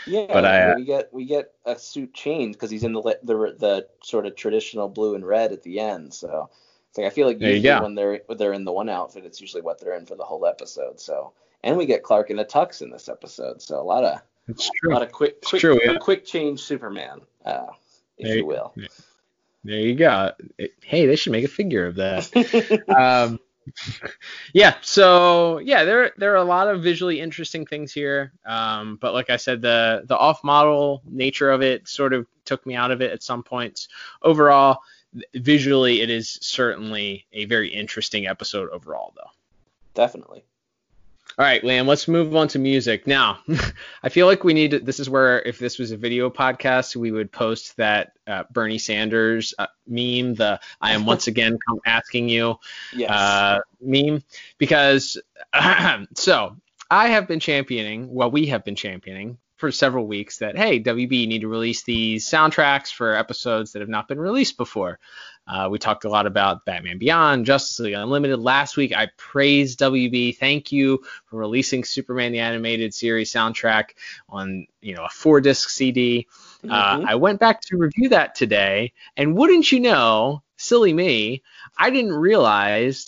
[0.06, 3.02] Yeah, But I, uh, we get we get a suit change because he's in the
[3.24, 6.14] the the sort of traditional blue and red at the end.
[6.14, 6.50] So
[6.96, 9.24] it's like I feel like There usually when they're when they're in the one outfit,
[9.26, 10.98] it's usually what they're in for the whole episode.
[10.98, 11.32] So
[11.62, 13.61] and we get Clark in a tux in this episode.
[13.61, 15.98] So a lot of It's a lot of quick quick true, yeah.
[15.98, 17.66] quick change Superman, uh,
[18.16, 18.72] if There- you will.
[19.64, 20.32] There you go.
[20.85, 22.85] Hey, they should make a figure of that.
[22.88, 23.40] um,
[24.54, 28.32] yeah, so yeah, there there are a lot of visually interesting things here.
[28.46, 32.64] Um, but like I said, the the off model nature of it sort of took
[32.64, 33.88] me out of it at some points.
[34.22, 34.78] Overall,
[35.35, 39.31] visually, it is certainly a very interesting episode overall, though.
[39.94, 40.44] Definitely.
[41.38, 43.07] All right, Liam, let's move on to music.
[43.07, 43.40] Now,
[44.02, 46.96] I feel like we need to, this is where, if this was a video podcast,
[46.96, 51.81] we would post that uh, Bernie Sanders uh, meme, the I am once again come
[51.85, 52.57] asking you
[52.94, 53.11] Yes.
[53.11, 54.22] uh, meme,
[54.57, 55.18] because,
[56.14, 56.57] so
[56.90, 61.20] I have been championing, well, we have been championing for several weeks that, hey, WB,
[61.20, 64.98] you need to release these soundtracks for episodes that have not been released before.
[65.48, 68.38] Uh, we talked a lot about Batman Beyond, Justice League Unlimited.
[68.40, 70.36] Last week, I praised WB.
[70.36, 73.90] Thank you for releasing Superman the Animated Series soundtrack
[74.28, 76.26] on, you know, a four disc CD.
[76.68, 77.04] Uh, Mhm.
[77.06, 81.42] I went back to review that today, and wouldn't you know, silly me,
[81.78, 83.06] I didn't realize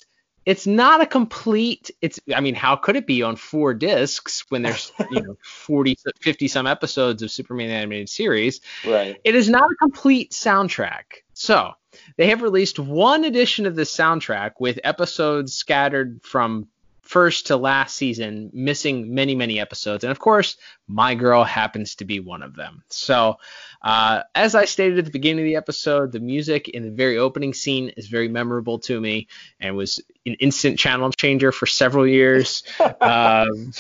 [0.49, 1.91] it's not a complete.
[2.01, 5.99] It's, I mean, how could it be on four discs when there's, you know, 40,
[6.23, 8.63] 50 some episodes of Superman Animated Series?
[8.87, 9.21] right.
[9.25, 11.03] It is not a complete soundtrack.
[11.35, 11.73] So
[12.17, 16.69] they have released one edition of the soundtrack with episodes scattered from
[17.09, 20.05] first to last season, missing many, many episodes.
[20.05, 22.83] And of course, My Girl happens to be one of them.
[22.91, 23.39] So,
[23.81, 27.17] uh, as I stated at the beginning of the episode, the music in the very
[27.17, 29.27] opening scene is very memorable to me
[29.59, 32.63] and was an instant channel changer for several years.
[33.01, 33.73] um,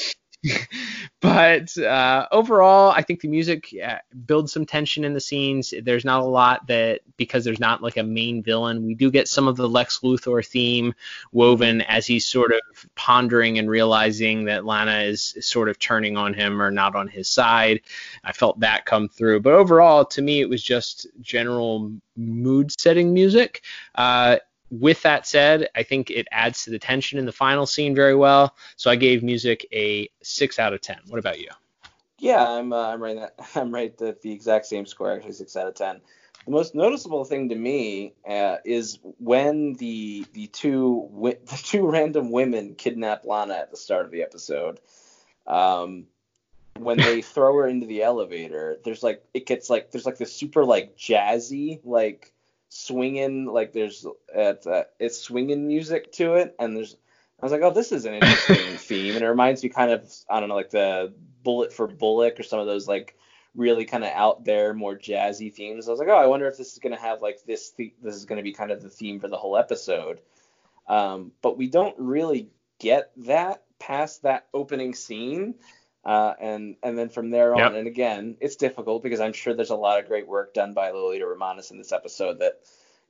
[1.20, 3.96] but uh, overall, I think the music uh,
[4.26, 5.74] builds some tension in the scenes.
[5.82, 8.84] There's not a lot that because there's not like a main villain.
[8.84, 10.94] We do get some of the Lex Luthor theme
[11.32, 12.60] woven as he's sort of
[12.94, 17.28] pondering and realizing that Lana is sort of turning on him or not on his
[17.28, 17.80] side.
[18.22, 19.40] I felt that come through.
[19.40, 23.62] But overall, to me, it was just general mood setting music.
[23.94, 24.38] Uh,
[24.70, 28.14] with that said, I think it adds to the tension in the final scene very
[28.14, 28.54] well.
[28.76, 30.98] So I gave music a six out of ten.
[31.08, 31.48] What about you?
[32.18, 35.56] Yeah, I'm uh, I'm right at, I'm right at the exact same score actually six
[35.56, 36.00] out of ten.
[36.44, 41.86] The most noticeable thing to me uh, is when the the two wi- the two
[41.86, 44.80] random women kidnap Lana at the start of the episode.
[45.46, 46.06] Um,
[46.76, 50.34] when they throw her into the elevator, there's like it gets like there's like this
[50.34, 52.32] super like jazzy like
[52.68, 56.96] swinging like there's it's, uh, it's swinging music to it and there's
[57.40, 60.12] I was like oh this is an interesting theme and it reminds me kind of
[60.28, 63.16] I don't know like the Bullet for Bullock or some of those like
[63.54, 65.88] really kind of out there, more jazzy themes.
[65.88, 67.70] I was like, oh, I wonder if this is going to have like this.
[67.70, 70.20] Th- this is going to be kind of the theme for the whole episode.
[70.86, 75.56] Um, but we don't really get that past that opening scene.
[76.08, 77.74] Uh, and and then from there on, yep.
[77.74, 80.90] and again, it's difficult because I'm sure there's a lot of great work done by
[80.90, 82.60] Lolita Ritmanis in this episode that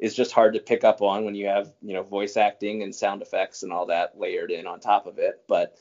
[0.01, 2.93] is just hard to pick up on when you have you know voice acting and
[2.93, 5.45] sound effects and all that layered in on top of it.
[5.47, 5.79] But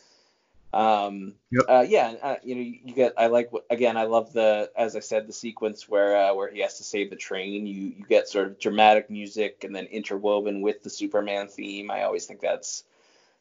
[0.75, 1.65] um, yep.
[1.67, 3.13] uh, yeah, uh, you know, you get.
[3.17, 3.97] I like again.
[3.97, 7.09] I love the, as I said, the sequence where uh, where he has to save
[7.09, 7.65] the train.
[7.65, 11.89] You you get sort of dramatic music and then interwoven with the Superman theme.
[11.89, 12.83] I always think that's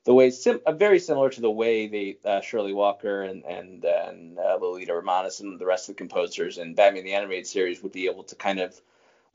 [0.06, 3.84] the way sim- uh, very similar to the way they uh, Shirley Walker and and
[3.84, 7.82] and uh, Lolita Ritmanis and the rest of the composers in Batman the Animated Series
[7.82, 8.80] would be able to kind of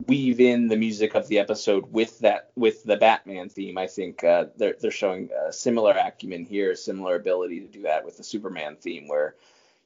[0.06, 3.76] weave in the music of the episode with that with the Batman theme.
[3.76, 8.06] I think uh, they're they're showing a similar acumen here, similar ability to do that
[8.06, 9.36] with the Superman theme, where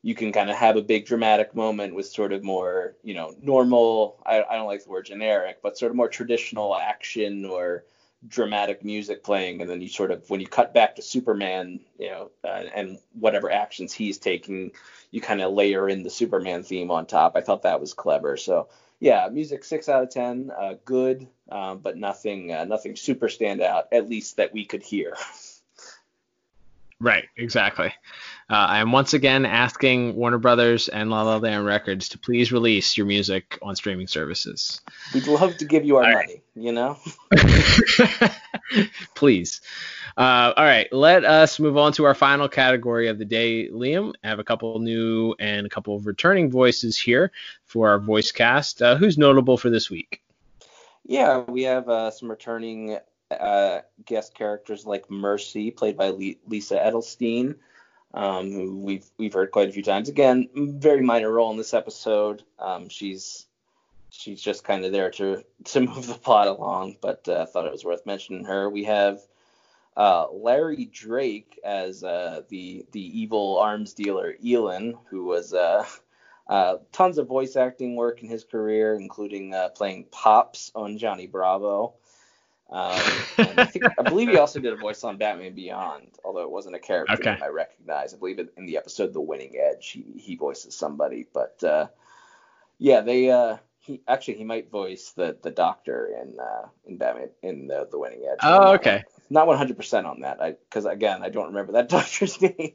[0.02, 3.34] you can kind of have a big dramatic moment with sort of more you know
[3.42, 4.22] normal.
[4.24, 7.82] I, I don't like the word generic, but sort of more traditional action or
[8.28, 12.08] dramatic music playing, and then you sort of when you cut back to Superman, you
[12.08, 14.72] know, uh, and whatever actions he's taking,
[15.10, 17.36] you kind of layer in the Superman theme on top.
[17.36, 18.36] I thought that was clever.
[18.36, 18.68] So
[19.00, 23.84] yeah, music six out of ten, uh, good, um, but nothing uh, nothing super standout,
[23.92, 25.16] at least that we could hear.
[26.98, 27.92] Right, exactly.
[28.48, 32.52] Uh, I am once again asking Warner Brothers and La La Land Records to please
[32.52, 34.80] release your music on streaming services.
[35.12, 36.42] We'd love to give you our all money, right.
[36.54, 36.96] you know?
[39.16, 39.62] please.
[40.16, 43.68] Uh, all right, let us move on to our final category of the day.
[43.68, 47.32] Liam, I have a couple new and a couple of returning voices here
[47.64, 48.80] for our voice cast.
[48.80, 50.22] Uh, who's notable for this week?
[51.04, 52.96] Yeah, we have uh, some returning
[53.30, 57.56] uh, guest characters like Mercy, played by Le- Lisa Edelstein,
[58.14, 60.08] um, who we've we've heard quite a few times.
[60.08, 62.42] Again, very minor role in this episode.
[62.58, 63.46] Um, she's
[64.10, 67.72] she's just kind of there to to move the plot along, but uh, thought it
[67.72, 68.68] was worth mentioning her.
[68.68, 69.20] We have
[69.96, 75.84] uh, Larry Drake as uh, the the evil arms dealer Elin, who was uh,
[76.48, 81.26] uh, tons of voice acting work in his career, including uh, playing Pops on Johnny
[81.26, 81.94] Bravo.
[82.68, 82.90] Um,
[83.38, 86.74] I, think, I believe he also did a voice on Batman Beyond, although it wasn't
[86.74, 87.38] a character okay.
[87.40, 88.12] I recognize.
[88.12, 91.26] I believe in the episode The Winning Edge, he, he voices somebody.
[91.32, 91.86] But uh,
[92.78, 97.30] yeah, they uh, he actually he might voice the the Doctor in uh, in Batman
[97.42, 98.38] in the, the Winning Edge.
[98.42, 99.04] Oh, okay.
[99.28, 102.72] Not 100% on that, because again, I don't remember that Doctor's name.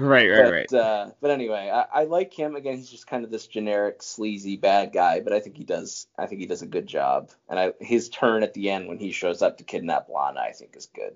[0.00, 0.72] Right, right, but, right.
[0.72, 2.56] Uh, but anyway, I, I, like him.
[2.56, 6.06] Again, he's just kind of this generic sleazy bad guy, but I think he does.
[6.18, 7.30] I think he does a good job.
[7.48, 10.52] And I, his turn at the end when he shows up to kidnap Lana, I
[10.52, 11.12] think is good.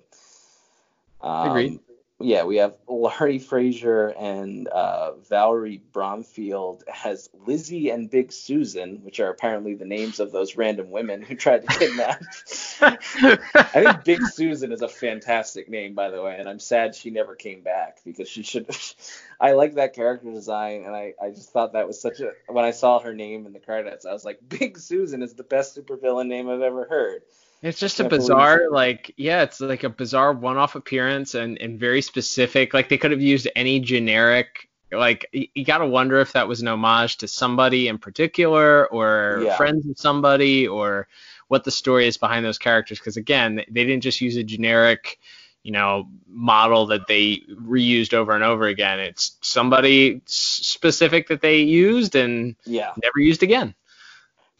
[1.23, 1.81] Um, Agreed
[2.20, 9.18] yeah, we have Laurie Frazier and uh, Valerie Bromfield as Lizzie and Big Susan, which
[9.20, 12.23] are apparently the names of those random women who tried to kidnap.
[12.82, 17.10] I think Big Susan is a fantastic name, by the way, and I'm sad she
[17.10, 18.68] never came back because she should.
[19.40, 22.32] I like that character design, and I, I just thought that was such a.
[22.48, 25.42] When I saw her name in the credits, I was like, Big Susan is the
[25.42, 27.22] best supervillain name I've ever heard.
[27.64, 32.02] It's just a bizarre, like, yeah, it's like a bizarre one-off appearance and, and very
[32.02, 32.74] specific.
[32.74, 34.68] Like they could have used any generic.
[34.92, 39.40] Like you, got to wonder if that was an homage to somebody in particular, or
[39.44, 39.56] yeah.
[39.56, 41.08] friends of somebody, or
[41.48, 42.98] what the story is behind those characters.
[42.98, 45.18] Because again, they didn't just use a generic,
[45.62, 49.00] you know, model that they reused over and over again.
[49.00, 52.92] It's somebody specific that they used and yeah.
[53.02, 53.74] never used again.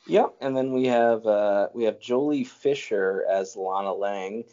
[0.07, 4.44] Yep, and then we have uh, we have Joely Fisher as Lana Lang,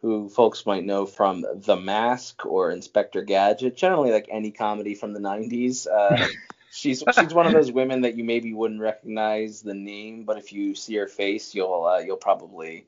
[0.00, 5.12] who folks might know from The Mask or Inspector Gadget, generally like any comedy from
[5.12, 5.86] the 90s.
[5.86, 6.26] Uh,
[6.74, 10.52] she's she's one of those women that you maybe wouldn't recognize the name, but if
[10.52, 12.86] you see her face, you'll uh, you'll probably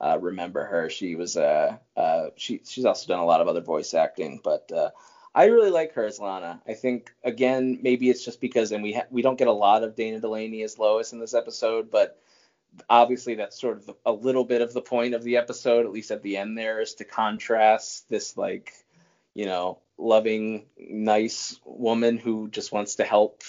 [0.00, 0.90] uh, remember her.
[0.90, 4.70] She was uh, uh, she she's also done a lot of other voice acting, but
[4.70, 4.90] uh,
[5.34, 6.60] I really like her as Lana.
[6.68, 9.82] I think again, maybe it's just because, and we ha- we don't get a lot
[9.82, 12.18] of Dana Delany as Lois in this episode, but
[12.88, 16.10] obviously that's sort of a little bit of the point of the episode, at least
[16.10, 18.72] at the end there, is to contrast this like,
[19.34, 23.42] you know, loving, nice woman who just wants to help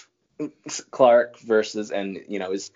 [0.92, 2.72] Clark versus, and you know, is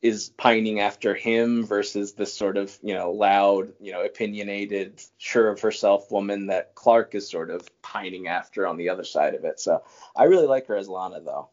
[0.00, 5.48] is pining after him versus this sort of you know loud you know opinionated sure
[5.48, 9.44] of herself woman that clark is sort of pining after on the other side of
[9.44, 9.58] it.
[9.58, 9.82] So
[10.14, 11.48] i really like her as lana though.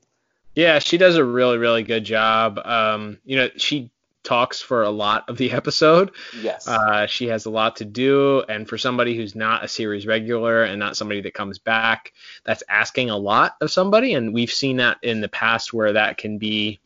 [0.53, 2.59] Yeah she does a really really good job.
[2.63, 3.89] Um you know she
[4.25, 6.11] talks for a lot of the episode.
[6.41, 6.67] Yes.
[6.67, 10.63] Uh, she has a lot to do, and for somebody who's not a series regular
[10.63, 12.11] and not somebody that comes back,
[12.43, 14.13] that's asking a lot of somebody.
[14.13, 16.79] And we've seen that in the past where that can be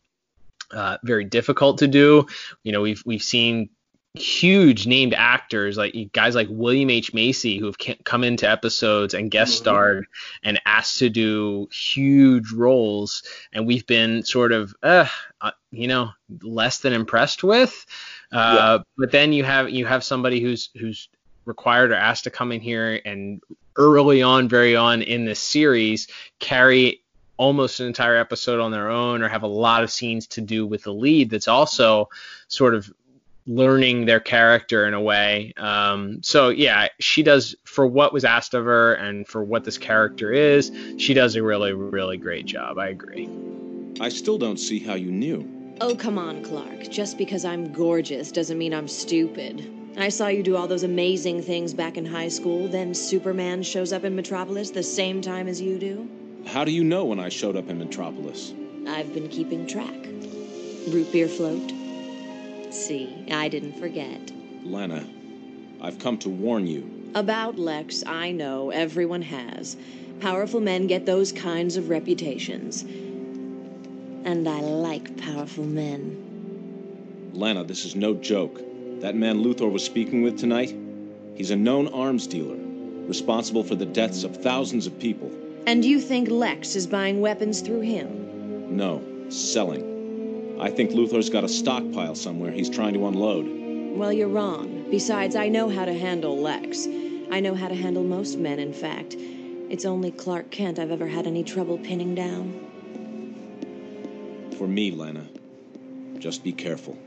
[0.70, 2.26] uh, very difficult to do.
[2.62, 3.70] You know, we've we've seen
[4.14, 9.30] huge named actors like guys like William H Macy who have come into episodes and
[9.30, 9.62] guest mm-hmm.
[9.62, 10.48] starred mm-hmm.
[10.48, 15.06] and asked to do huge roles and we've been sort of uh,
[15.40, 16.10] uh you know
[16.42, 17.86] less than impressed with
[18.32, 18.78] uh, yeah.
[18.98, 21.08] but then you have you have somebody who's who's
[21.44, 23.40] required or asked to come in here and
[23.76, 26.08] early on very on in this series
[26.40, 27.00] carry
[27.36, 30.66] almost an entire episode on their own or have a lot of scenes to do
[30.66, 32.08] with the lead that's also
[32.48, 32.92] sort of
[33.50, 35.52] learning their character in a way.
[35.56, 39.76] Um, so yeah, she does for what was asked of her and for what this
[39.76, 40.70] character is.
[40.98, 42.78] She does a really, really great job.
[42.78, 43.28] I agree.
[44.00, 45.76] I still don't see how you knew.
[45.80, 46.90] Oh come on, Clark.
[46.90, 49.68] Just because I'm gorgeous doesn't mean I'm stupid.
[49.98, 52.68] I saw you do all those amazing things back in high school.
[52.68, 56.08] Then Superman shows up in Metropolis the same time as you do.
[56.46, 58.54] How do you know when I showed up in Metropolis?
[58.86, 60.06] I've been keeping track.
[60.88, 61.72] Root beer float,
[62.70, 64.32] See, I didn't forget.
[64.62, 65.04] Lana,
[65.80, 67.10] I've come to warn you.
[67.16, 69.76] About Lex, I know everyone has.
[70.20, 72.82] Powerful men get those kinds of reputations.
[74.24, 77.30] And I like powerful men.
[77.32, 78.60] Lana, this is no joke.
[79.00, 80.72] That man Luthor was speaking with tonight,
[81.34, 82.58] he's a known arms dealer,
[83.08, 85.32] responsible for the deaths of thousands of people.
[85.66, 88.76] And you think Lex is buying weapons through him?
[88.76, 89.99] No, selling.
[90.60, 93.46] I think Luthor's got a stockpile somewhere he's trying to unload.
[93.96, 94.84] Well, you're wrong.
[94.90, 96.86] Besides, I know how to handle Lex.
[97.30, 99.16] I know how to handle most men, in fact.
[99.70, 102.52] It's only Clark Kent I've ever had any trouble pinning down.
[104.58, 105.26] For me, Lana.
[106.18, 106.98] Just be careful.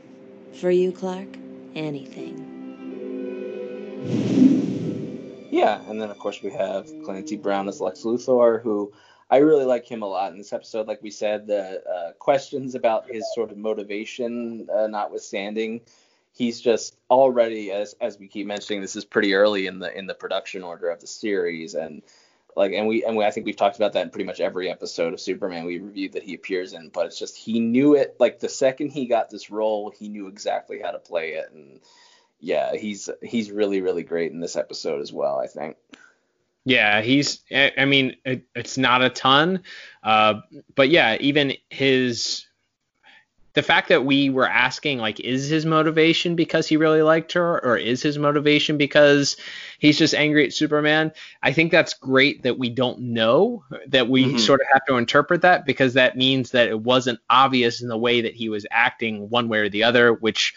[0.54, 1.28] For you, Clark,
[1.76, 2.50] anything.
[5.52, 8.92] Yeah, and then of course we have Clancy Brown as Lex Luthor, who
[9.30, 10.86] I really like him a lot in this episode.
[10.86, 15.80] Like we said, the uh, questions about his sort of motivation, uh, notwithstanding,
[16.34, 20.06] he's just already as as we keep mentioning, this is pretty early in the in
[20.06, 22.02] the production order of the series, and
[22.56, 24.70] like and we and we, I think we've talked about that in pretty much every
[24.70, 26.90] episode of Superman we reviewed that he appears in.
[26.90, 28.16] But it's just he knew it.
[28.18, 31.80] Like the second he got this role, he knew exactly how to play it, and
[32.40, 35.38] yeah, he's he's really really great in this episode as well.
[35.38, 35.76] I think.
[36.64, 37.40] Yeah, he's.
[37.52, 39.62] I mean, it, it's not a ton,
[40.02, 40.40] uh,
[40.74, 42.46] but yeah, even his.
[43.52, 47.64] The fact that we were asking, like, is his motivation because he really liked her,
[47.64, 49.36] or is his motivation because
[49.78, 51.12] he's just angry at Superman?
[51.40, 54.38] I think that's great that we don't know, that we mm-hmm.
[54.38, 57.96] sort of have to interpret that because that means that it wasn't obvious in the
[57.96, 60.54] way that he was acting one way or the other, which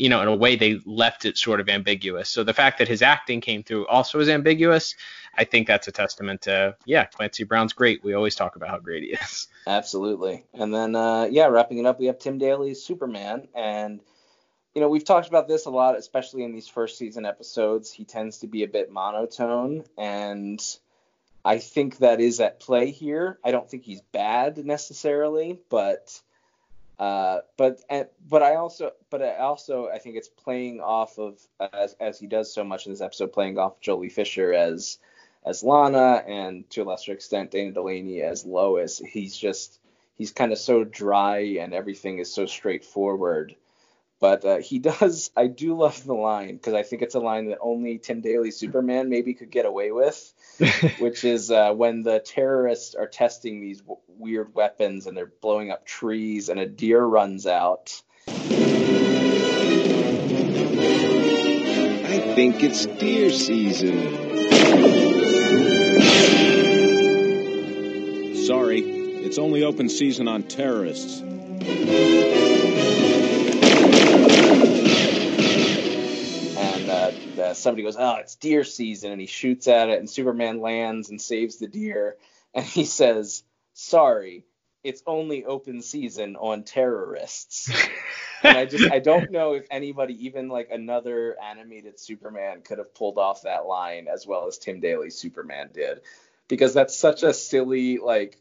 [0.00, 2.30] you know, in a way they left it sort of ambiguous.
[2.30, 4.94] So the fact that his acting came through also is ambiguous.
[5.36, 8.02] I think that's a testament to yeah, Clancy Brown's great.
[8.02, 9.48] We always talk about how great he is.
[9.66, 10.46] Absolutely.
[10.54, 14.00] And then uh, yeah, wrapping it up, we have Tim Daly's Superman, and
[14.74, 17.92] you know we've talked about this a lot, especially in these first season episodes.
[17.92, 20.62] He tends to be a bit monotone, and
[21.44, 23.38] I think that is at play here.
[23.44, 26.18] I don't think he's bad necessarily, but
[27.00, 31.40] uh, but and, but I also but I also I think it's playing off of
[31.72, 34.98] as as he does so much in this episode, playing off Joely Fisher as
[35.42, 38.98] as Lana and to a lesser extent Dana Delany as Lois.
[38.98, 39.80] He's just
[40.18, 43.56] he's kind of so dry and everything is so straightforward.
[44.20, 45.30] But uh, he does.
[45.34, 48.50] I do love the line because I think it's a line that only Tim Daly
[48.50, 50.34] Superman maybe could get away with,
[50.98, 53.82] which is uh, when the terrorists are testing these
[54.20, 58.02] weird weapons and they're blowing up trees and a deer runs out.
[62.10, 64.28] I think it's deer season.
[68.46, 71.20] Sorry, it's only open season on terrorists.
[76.58, 80.60] And uh, somebody goes, "Oh, it's deer season," and he shoots at it, and Superman
[80.60, 82.16] lands and saves the deer,
[82.54, 84.44] and he says, "Sorry,
[84.82, 87.70] it's only open season on terrorists."
[88.42, 92.94] and I just I don't know if anybody, even like another animated Superman, could have
[92.94, 96.00] pulled off that line as well as Tim Daly's Superman did,
[96.48, 98.38] because that's such a silly like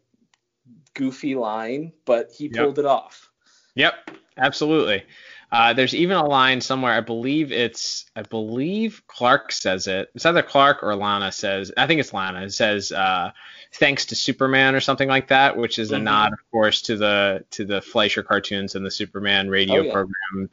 [0.93, 3.29] goofy line, but he pulled it off.
[3.75, 5.05] Yep, absolutely.
[5.51, 6.93] Uh, there's even a line somewhere.
[6.93, 8.05] I believe it's.
[8.15, 10.09] I believe Clark says it.
[10.13, 11.71] It's either Clark or Lana says.
[11.75, 12.43] I think it's Lana.
[12.43, 13.31] It says, uh,
[13.73, 16.03] "Thanks to Superman" or something like that, which is a Mhm.
[16.03, 19.91] nod, of course, to the to the Fleischer cartoons and the Superman radio Oh, yeah.
[19.91, 20.49] program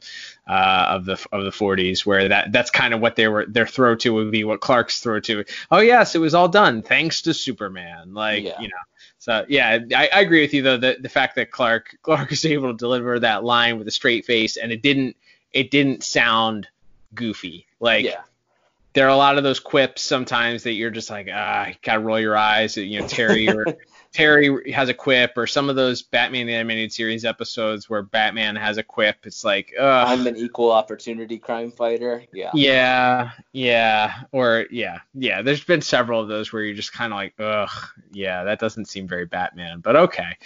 [0.47, 3.45] uh, of the of the 40s, where that that's kind of what they were.
[3.45, 5.45] Their throw to would be what Clark's throw to.
[5.69, 8.13] Oh yes, it was all done thanks to Superman.
[8.15, 8.59] Like Yeah.
[8.61, 8.73] you know.
[9.27, 10.77] So yeah, I, I agree with you though.
[10.77, 14.25] The the fact that Clark Clark is able to deliver that line with a straight
[14.25, 15.17] face and it didn't
[15.51, 16.69] it didn't sound
[17.13, 17.67] goofy.
[17.81, 18.21] Like yeah.
[18.93, 21.99] there are a lot of those quips sometimes that you're just like ah, you gotta
[21.99, 22.77] roll your eyes.
[22.77, 23.65] You know, Terry or
[24.11, 28.55] Terry has a quip, or some of those Batman the Animated Series episodes where Batman
[28.55, 29.25] has a quip.
[29.25, 30.07] It's like, ugh.
[30.07, 32.23] I'm an equal opportunity crime fighter.
[32.33, 32.51] Yeah.
[32.53, 35.41] Yeah, yeah, or yeah, yeah.
[35.41, 37.69] There's been several of those where you're just kind of like, ugh,
[38.11, 40.37] yeah, that doesn't seem very Batman, but okay.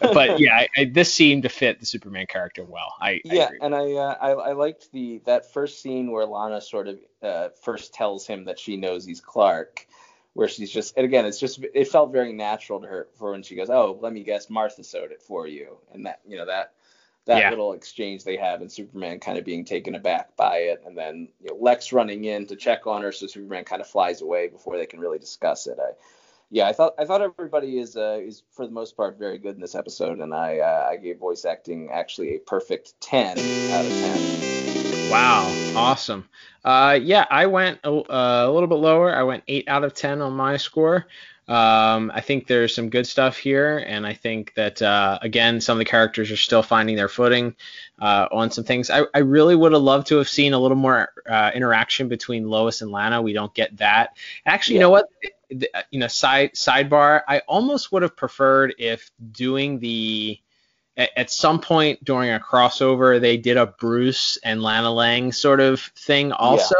[0.00, 2.94] But yeah, I, I, this seemed to fit the Superman character well.
[3.00, 3.58] I, I yeah, agree.
[3.62, 7.48] and I, uh, I I liked the that first scene where Lana sort of uh,
[7.62, 9.86] first tells him that she knows he's Clark,
[10.34, 13.42] where she's just and again it's just it felt very natural to her for when
[13.42, 16.46] she goes, oh, let me guess, Martha sewed it for you, and that you know
[16.46, 16.72] that
[17.24, 17.50] that Yeah.
[17.50, 21.28] little exchange they have and Superman kind of being taken aback by it, and then
[21.40, 24.48] you know Lex running in to check on her, so Superman kind of flies away
[24.48, 25.78] before they can really discuss it.
[25.80, 25.92] I,
[26.50, 29.54] yeah, I thought I thought everybody is uh, is for the most part very good
[29.54, 33.84] in this episode, and I uh, I gave voice acting actually a perfect ten out
[33.86, 34.91] of ten.
[35.10, 36.28] Wow, awesome.
[36.64, 39.14] Uh, yeah, I went a, uh, a little bit lower.
[39.14, 41.06] I went eight out of ten on my score.
[41.48, 45.76] Um, I think there's some good stuff here, and I think that uh, again, some
[45.76, 47.56] of the characters are still finding their footing
[47.98, 48.90] uh, on some things.
[48.90, 52.48] I, I really would have loved to have seen a little more uh, interaction between
[52.48, 53.20] Lois and Lana.
[53.20, 54.16] We don't get that.
[54.46, 55.08] Actually, you know what?
[55.90, 57.22] You know, side sidebar.
[57.26, 60.38] I almost would have preferred if doing the
[60.96, 65.60] at, at some point during a crossover they did a Bruce and Lana Lang sort
[65.60, 66.76] of thing also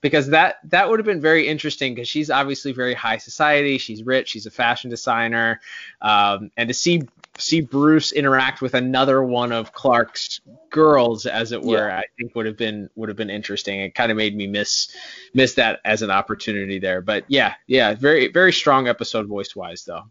[0.00, 4.02] because that that would have been very interesting because she's obviously very high society she's
[4.02, 5.60] rich she's a fashion designer
[6.00, 7.02] um, and to see
[7.38, 11.98] see Bruce interact with another one of Clark's girls as it were Yeah.
[11.98, 14.94] I think would have been would have been interesting it kind of made me miss
[15.34, 19.84] miss that as an opportunity there but yeah yeah very very strong episode voice wise
[19.84, 20.04] though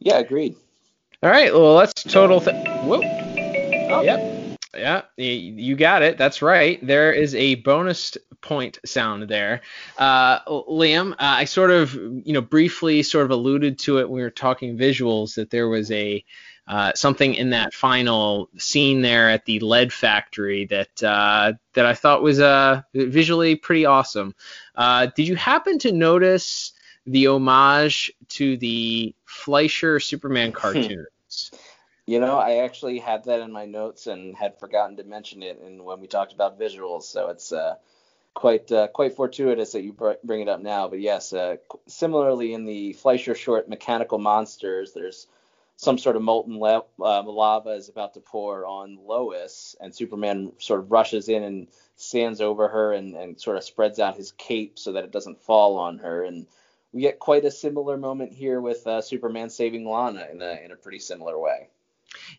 [0.00, 0.56] Yeah, agreed.
[1.22, 2.40] All right, well, let's total.
[2.40, 3.00] Th- Whoa.
[4.02, 4.58] Yep.
[4.74, 6.16] Yeah, you got it.
[6.16, 6.84] That's right.
[6.84, 9.60] There is a bonus point sound there.
[9.98, 14.16] Uh, Liam, uh, I sort of, you know, briefly sort of alluded to it when
[14.16, 16.24] we were talking visuals that there was a
[16.68, 21.94] uh, something in that final scene there at the lead factory that uh, that I
[21.94, 24.34] thought was uh, visually pretty awesome.
[24.74, 26.72] Uh, did you happen to notice
[27.06, 31.50] the homage to the Fleischer Superman cartoons?
[32.06, 35.60] You know, I actually had that in my notes and had forgotten to mention it
[35.64, 37.04] in when we talked about visuals.
[37.04, 37.76] So it's uh,
[38.34, 40.88] quite uh, quite fortuitous that you br- bring it up now.
[40.88, 45.26] But yes, uh, similarly in the Fleischer short Mechanical Monsters, there's
[45.76, 50.52] some sort of molten la- uh, lava is about to pour on Lois, and Superman
[50.58, 54.32] sort of rushes in and stands over her and, and sort of spreads out his
[54.32, 56.24] cape so that it doesn't fall on her.
[56.24, 56.46] And
[56.92, 60.72] we get quite a similar moment here with uh, Superman saving Lana in a in
[60.72, 61.68] a pretty similar way.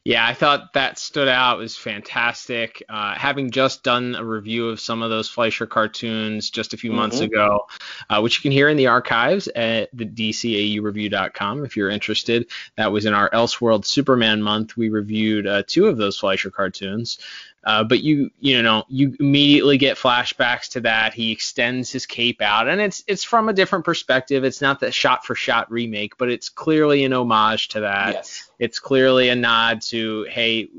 [0.06, 1.58] Yeah, I thought that stood out.
[1.58, 2.84] It was fantastic.
[2.88, 6.91] Uh, having just done a review of some of those Fleischer cartoons just a few
[6.91, 7.24] months Mhm.
[7.26, 7.66] ago,
[8.08, 12.51] uh, which you can hear in the archives at the DCAUreview.com if you're interested.
[12.78, 14.78] That was in our Elseworld Superman month.
[14.78, 17.18] We reviewed uh, two of those Fleischer cartoons.
[17.66, 21.14] Uh, but you you know you immediately get flashbacks to that.
[21.14, 24.43] He extends his cape out, and it's it's from a different perspective.
[24.43, 28.49] It's not the shot for shot remake, but it's clearly an homage to that yes.
[28.59, 30.70] it's clearly a nod to hey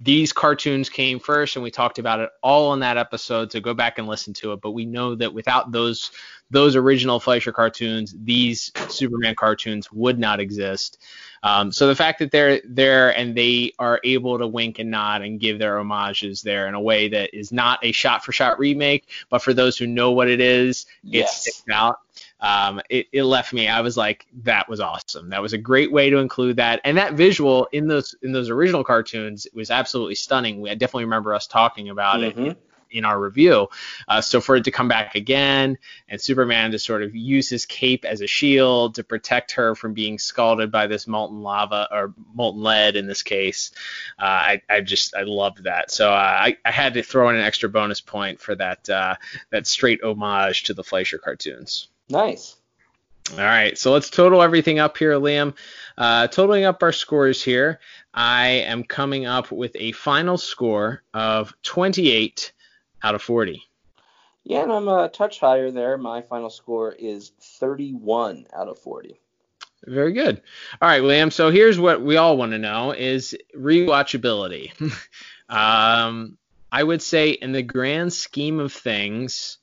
[0.00, 3.74] these cartoons came first and we talked about it all on that episode so go
[3.74, 4.60] back and listen to it.
[4.60, 6.10] But we know that without those
[6.50, 10.98] those original Fleischer cartoons these Superman cartoons would not exist.
[11.42, 15.22] Um, so the fact that they're there and they are able to wink and nod
[15.22, 18.58] and give their homages there in a way that is not a shot for shot
[18.58, 21.40] remake but for those who know what it is it Yes.
[21.42, 21.98] sticks out
[22.44, 23.68] um, it, it left me.
[23.68, 25.30] I was like, that was awesome.
[25.30, 28.50] That was a great way to include that, and that visual in those in those
[28.50, 30.60] original cartoons was absolutely stunning.
[30.60, 32.56] We I definitely remember us talking about it Mhm.
[32.90, 33.68] in our review.
[34.06, 35.78] Uh, so for it to come back again,
[36.08, 39.94] and Superman to sort of use his cape as a shield to protect her from
[39.94, 43.70] being scalded by this molten lava or molten lead in this case,
[44.18, 45.90] uh, I, I just I loved that.
[45.90, 49.14] So uh, I, I had to throw in an extra bonus point for that uh,
[49.50, 51.88] that straight homage to the Fleischer cartoons.
[52.08, 52.56] Nice.
[53.32, 55.54] All right, so let's total everything up here, Liam.
[55.96, 57.80] Uh, totaling up our scores here,
[58.12, 62.52] I am coming up with a final score of 28
[63.02, 63.62] out of 40.
[64.44, 65.96] Yeah, and I'm a touch higher there.
[65.96, 69.18] My final score is 31 out of 40.
[69.86, 70.42] Very good.
[70.80, 71.32] All right, Liam.
[71.32, 74.72] So here's what we all want to know: is rewatchability.
[75.48, 76.38] um,
[76.70, 79.58] I would say, in the grand scheme of things,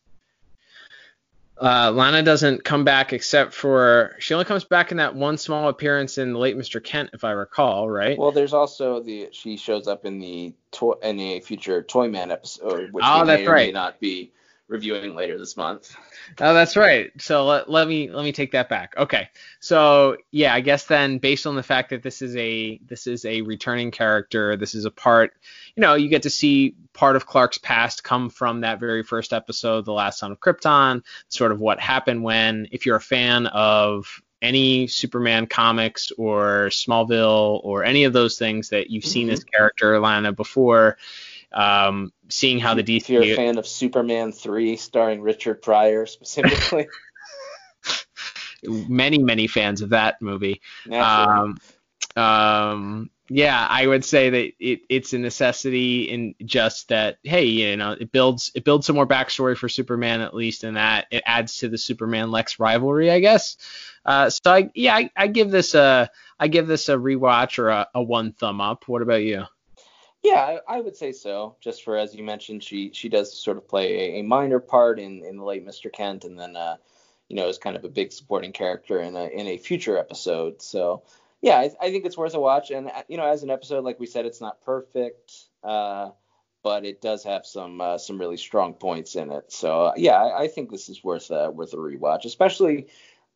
[1.59, 5.69] uh, Lana doesn't come back except for she only comes back in that one small
[5.69, 6.83] appearance in the late Mr.
[6.83, 8.17] Kent, if I recall, right?
[8.17, 12.91] Well, there's also the she shows up in the toy in a future Toyman episode,
[12.91, 14.31] which Oh, may or may not be
[14.72, 15.93] reviewing later this month.
[16.39, 17.11] Oh, that's right.
[17.22, 18.93] So let, let me let me take that back.
[18.97, 19.28] Okay.
[19.59, 23.26] So yeah, I guess then based on the fact that this is a this is
[23.26, 25.34] a returning character, this is a part,
[25.76, 29.34] you know, you get to see part of Clark's past come from that very first
[29.34, 33.47] episode, The Last Son of Krypton, sort of what happened when if you're a fan
[33.47, 39.32] of any Superman comics or Smallville or any of those things that you've seen Mhm.
[39.32, 40.97] this character Lana before,
[41.53, 46.87] um, seeing how the If you're a fan of Superman 3 starring Richard Pryor specifically,
[48.63, 50.61] many many fans of that movie.
[50.91, 51.57] Um,
[52.15, 57.17] um, yeah, I would say that it, it's a necessity in just that.
[57.23, 60.75] Hey, you know, it builds it builds some more backstory for Superman at least, and
[60.75, 63.55] that it adds to the Superman Lex rivalry, I guess.
[64.05, 67.69] Uh, so I yeah, I, I give this a I give this a rewatch or
[67.69, 68.87] a, a one thumb up.
[68.87, 69.45] What about you?
[70.24, 71.55] Yeah, I, I would say so.
[71.61, 74.99] Just for as you mentioned, she she does sort of play a, a minor part
[74.99, 75.91] in, in the late Mr.
[75.91, 76.78] Kent, and then uh,
[77.28, 80.61] you know is kind of a big supporting character in a in a future episode.
[80.61, 81.03] So
[81.41, 82.69] yeah, I, I think it's worth a watch.
[82.69, 86.11] And uh, you know, as an episode, like we said, it's not perfect, uh,
[86.63, 89.51] but it does have some uh, some really strong points in it.
[89.51, 92.88] So uh, yeah, I, I think this is worth uh, worth a rewatch, especially.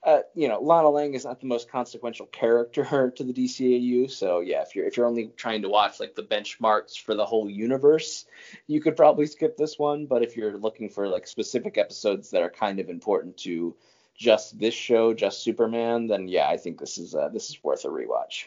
[0.05, 4.39] Uh, you know, Lana Lang is not the most consequential character to the DCAU, so
[4.39, 7.49] yeah, if you're if you're only trying to watch like the benchmarks for the whole
[7.49, 8.25] universe,
[8.67, 10.05] you could probably skip this one.
[10.05, 13.75] But if you're looking for like specific episodes that are kind of important to
[14.15, 17.83] just this show, just Superman, then yeah, I think this is uh, this is worth
[17.85, 18.45] a rewatch.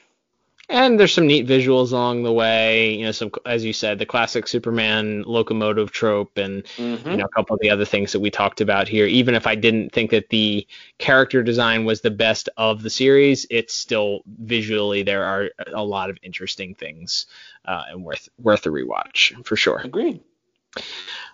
[0.71, 2.95] And there's some neat visuals along the way.
[2.95, 7.11] You know, some as you said, the classic Superman locomotive trope, and Mm-hmm.
[7.11, 9.07] you know a couple of the other things that we talked about here.
[9.07, 10.67] Even if I didn't think that the
[10.99, 16.11] character design was the best of the series, it's still visually there are a lot
[16.11, 17.27] of interesting things
[17.65, 19.79] uh, and worth worth a rewatch for sure.
[19.83, 20.21] Agreed.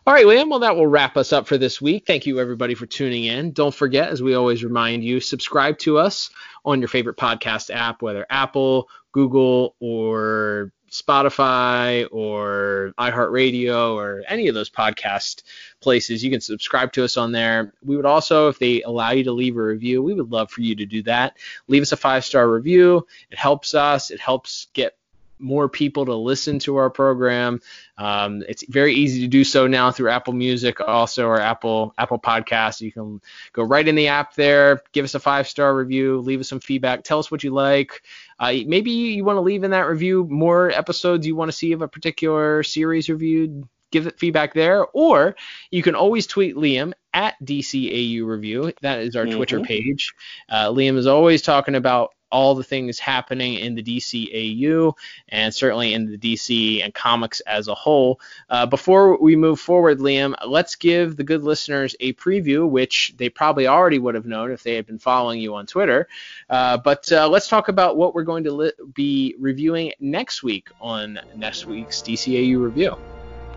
[0.06, 0.48] All right, Liam.
[0.50, 2.06] Well, that will wrap us up for this week.
[2.06, 3.52] Thank you, everybody, for tuning in.
[3.52, 6.30] Don't forget, as we always remind you, subscribe to us
[6.64, 14.56] on your favorite podcast app, whether Apple, Google, or Spotify, or iHeartRadio, or any of
[14.56, 15.44] those podcast
[15.80, 16.24] places.
[16.24, 17.72] You can subscribe to us on there.
[17.84, 20.62] We would also, if they allow you to leave a review, we would love for
[20.62, 21.36] you to do that.
[21.68, 23.06] Leave us a five star review.
[23.30, 24.10] It helps us.
[24.10, 24.96] It helps get
[25.38, 27.60] more people to listen to our program.
[27.98, 32.18] Um, it's very easy to do so now through Apple Music, also or Apple Apple
[32.18, 32.80] Podcasts.
[32.80, 33.20] You can
[33.52, 36.60] go right in the app there, give us a five star review, leave us some
[36.60, 38.02] feedback, tell us what you like.
[38.38, 41.72] Uh, maybe you want to leave in that review more episodes you want to see
[41.72, 43.64] of a particular series reviewed.
[43.92, 45.36] Give it feedback there, or
[45.70, 48.72] you can always tweet Liam at DCAU Review.
[48.82, 49.66] That is our Twitter Mhm.
[49.66, 50.12] page.
[50.48, 54.92] Uh, Liam is always talking about all the things happening in the DCAU
[55.28, 58.20] and certainly in the DC and comics as a whole.
[58.50, 63.28] Uh, before we move forward, Liam, let's give the good listeners a preview, which they
[63.28, 66.08] probably already would have known if they had been following you on Twitter.
[66.50, 70.70] Uh, but uh, let's talk about what we're going to li- be reviewing next week
[70.80, 72.96] on next week's DCAU review.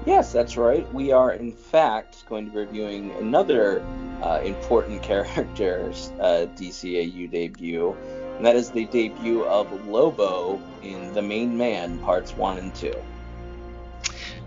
[0.06, 0.88] Yes, that's right.
[0.94, 3.84] We are, in fact, going to be reviewing another
[4.22, 7.94] uh, important character's uh, DCAU debut,
[8.38, 12.94] and that is the debut of Lobo in The Main Man, Parts 1 and 2.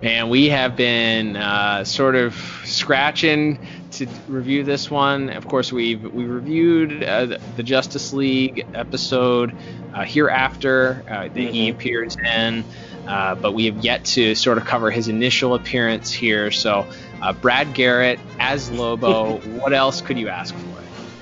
[0.03, 2.35] Man, we have been uh, sort of
[2.65, 3.59] scratching
[3.93, 5.29] to review this one.
[5.29, 9.55] Of course, we've we reviewed uh, the Justice League episode
[9.93, 11.73] uh, hereafter uh, that he Mhm.
[11.75, 12.65] appears in,
[13.07, 16.51] uh, but we have yet to sort of cover his initial appearance here.
[16.51, 16.87] So,
[17.21, 19.39] uh, Brad Garrett as Lobo.
[19.61, 20.70] what else could you ask for?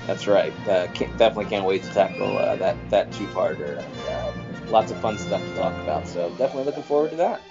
[0.09, 0.51] That's right.
[0.67, 3.77] Uh, can't, definitely can't wait to tackle uh, that, that two-parter.
[4.09, 7.41] Um, lots of fun stuff to talk about, so definitely looking forward to that.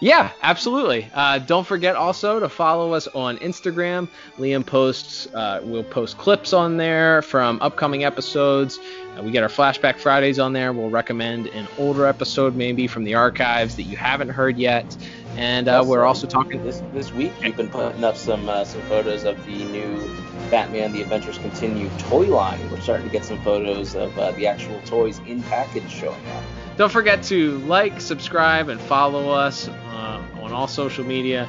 [0.00, 1.10] Yeah, absolutely.
[1.14, 4.08] Uh, don't forget also to follow us on Instagram.
[4.36, 8.78] Liam posts, uh, we'll post clips on there from upcoming episodes.
[9.16, 10.72] Uh, we get our Flashback Fridays on there.
[10.72, 14.96] We'll recommend an older episode maybe from the archives that you haven't heard yet.
[15.36, 17.32] And uh, we're also talking this this week.
[17.42, 20.08] We've been putting up some uh, some photos of the new
[20.50, 22.60] Batman: The Adventures Continue toy line.
[22.70, 26.42] We're starting to get some photos of uh, the actual toys in package showing up.
[26.76, 31.48] Don't forget to like, subscribe, and follow us uh, on all social media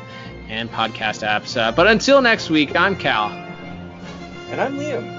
[0.50, 1.60] and podcast apps.
[1.60, 3.30] Uh, but until next week, I'm Cal.
[4.50, 5.15] And I'm Liam.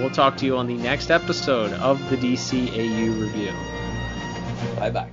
[0.00, 3.52] We'll talk to you on the next episode of the DCAU Review.
[4.78, 5.10] Bye bye.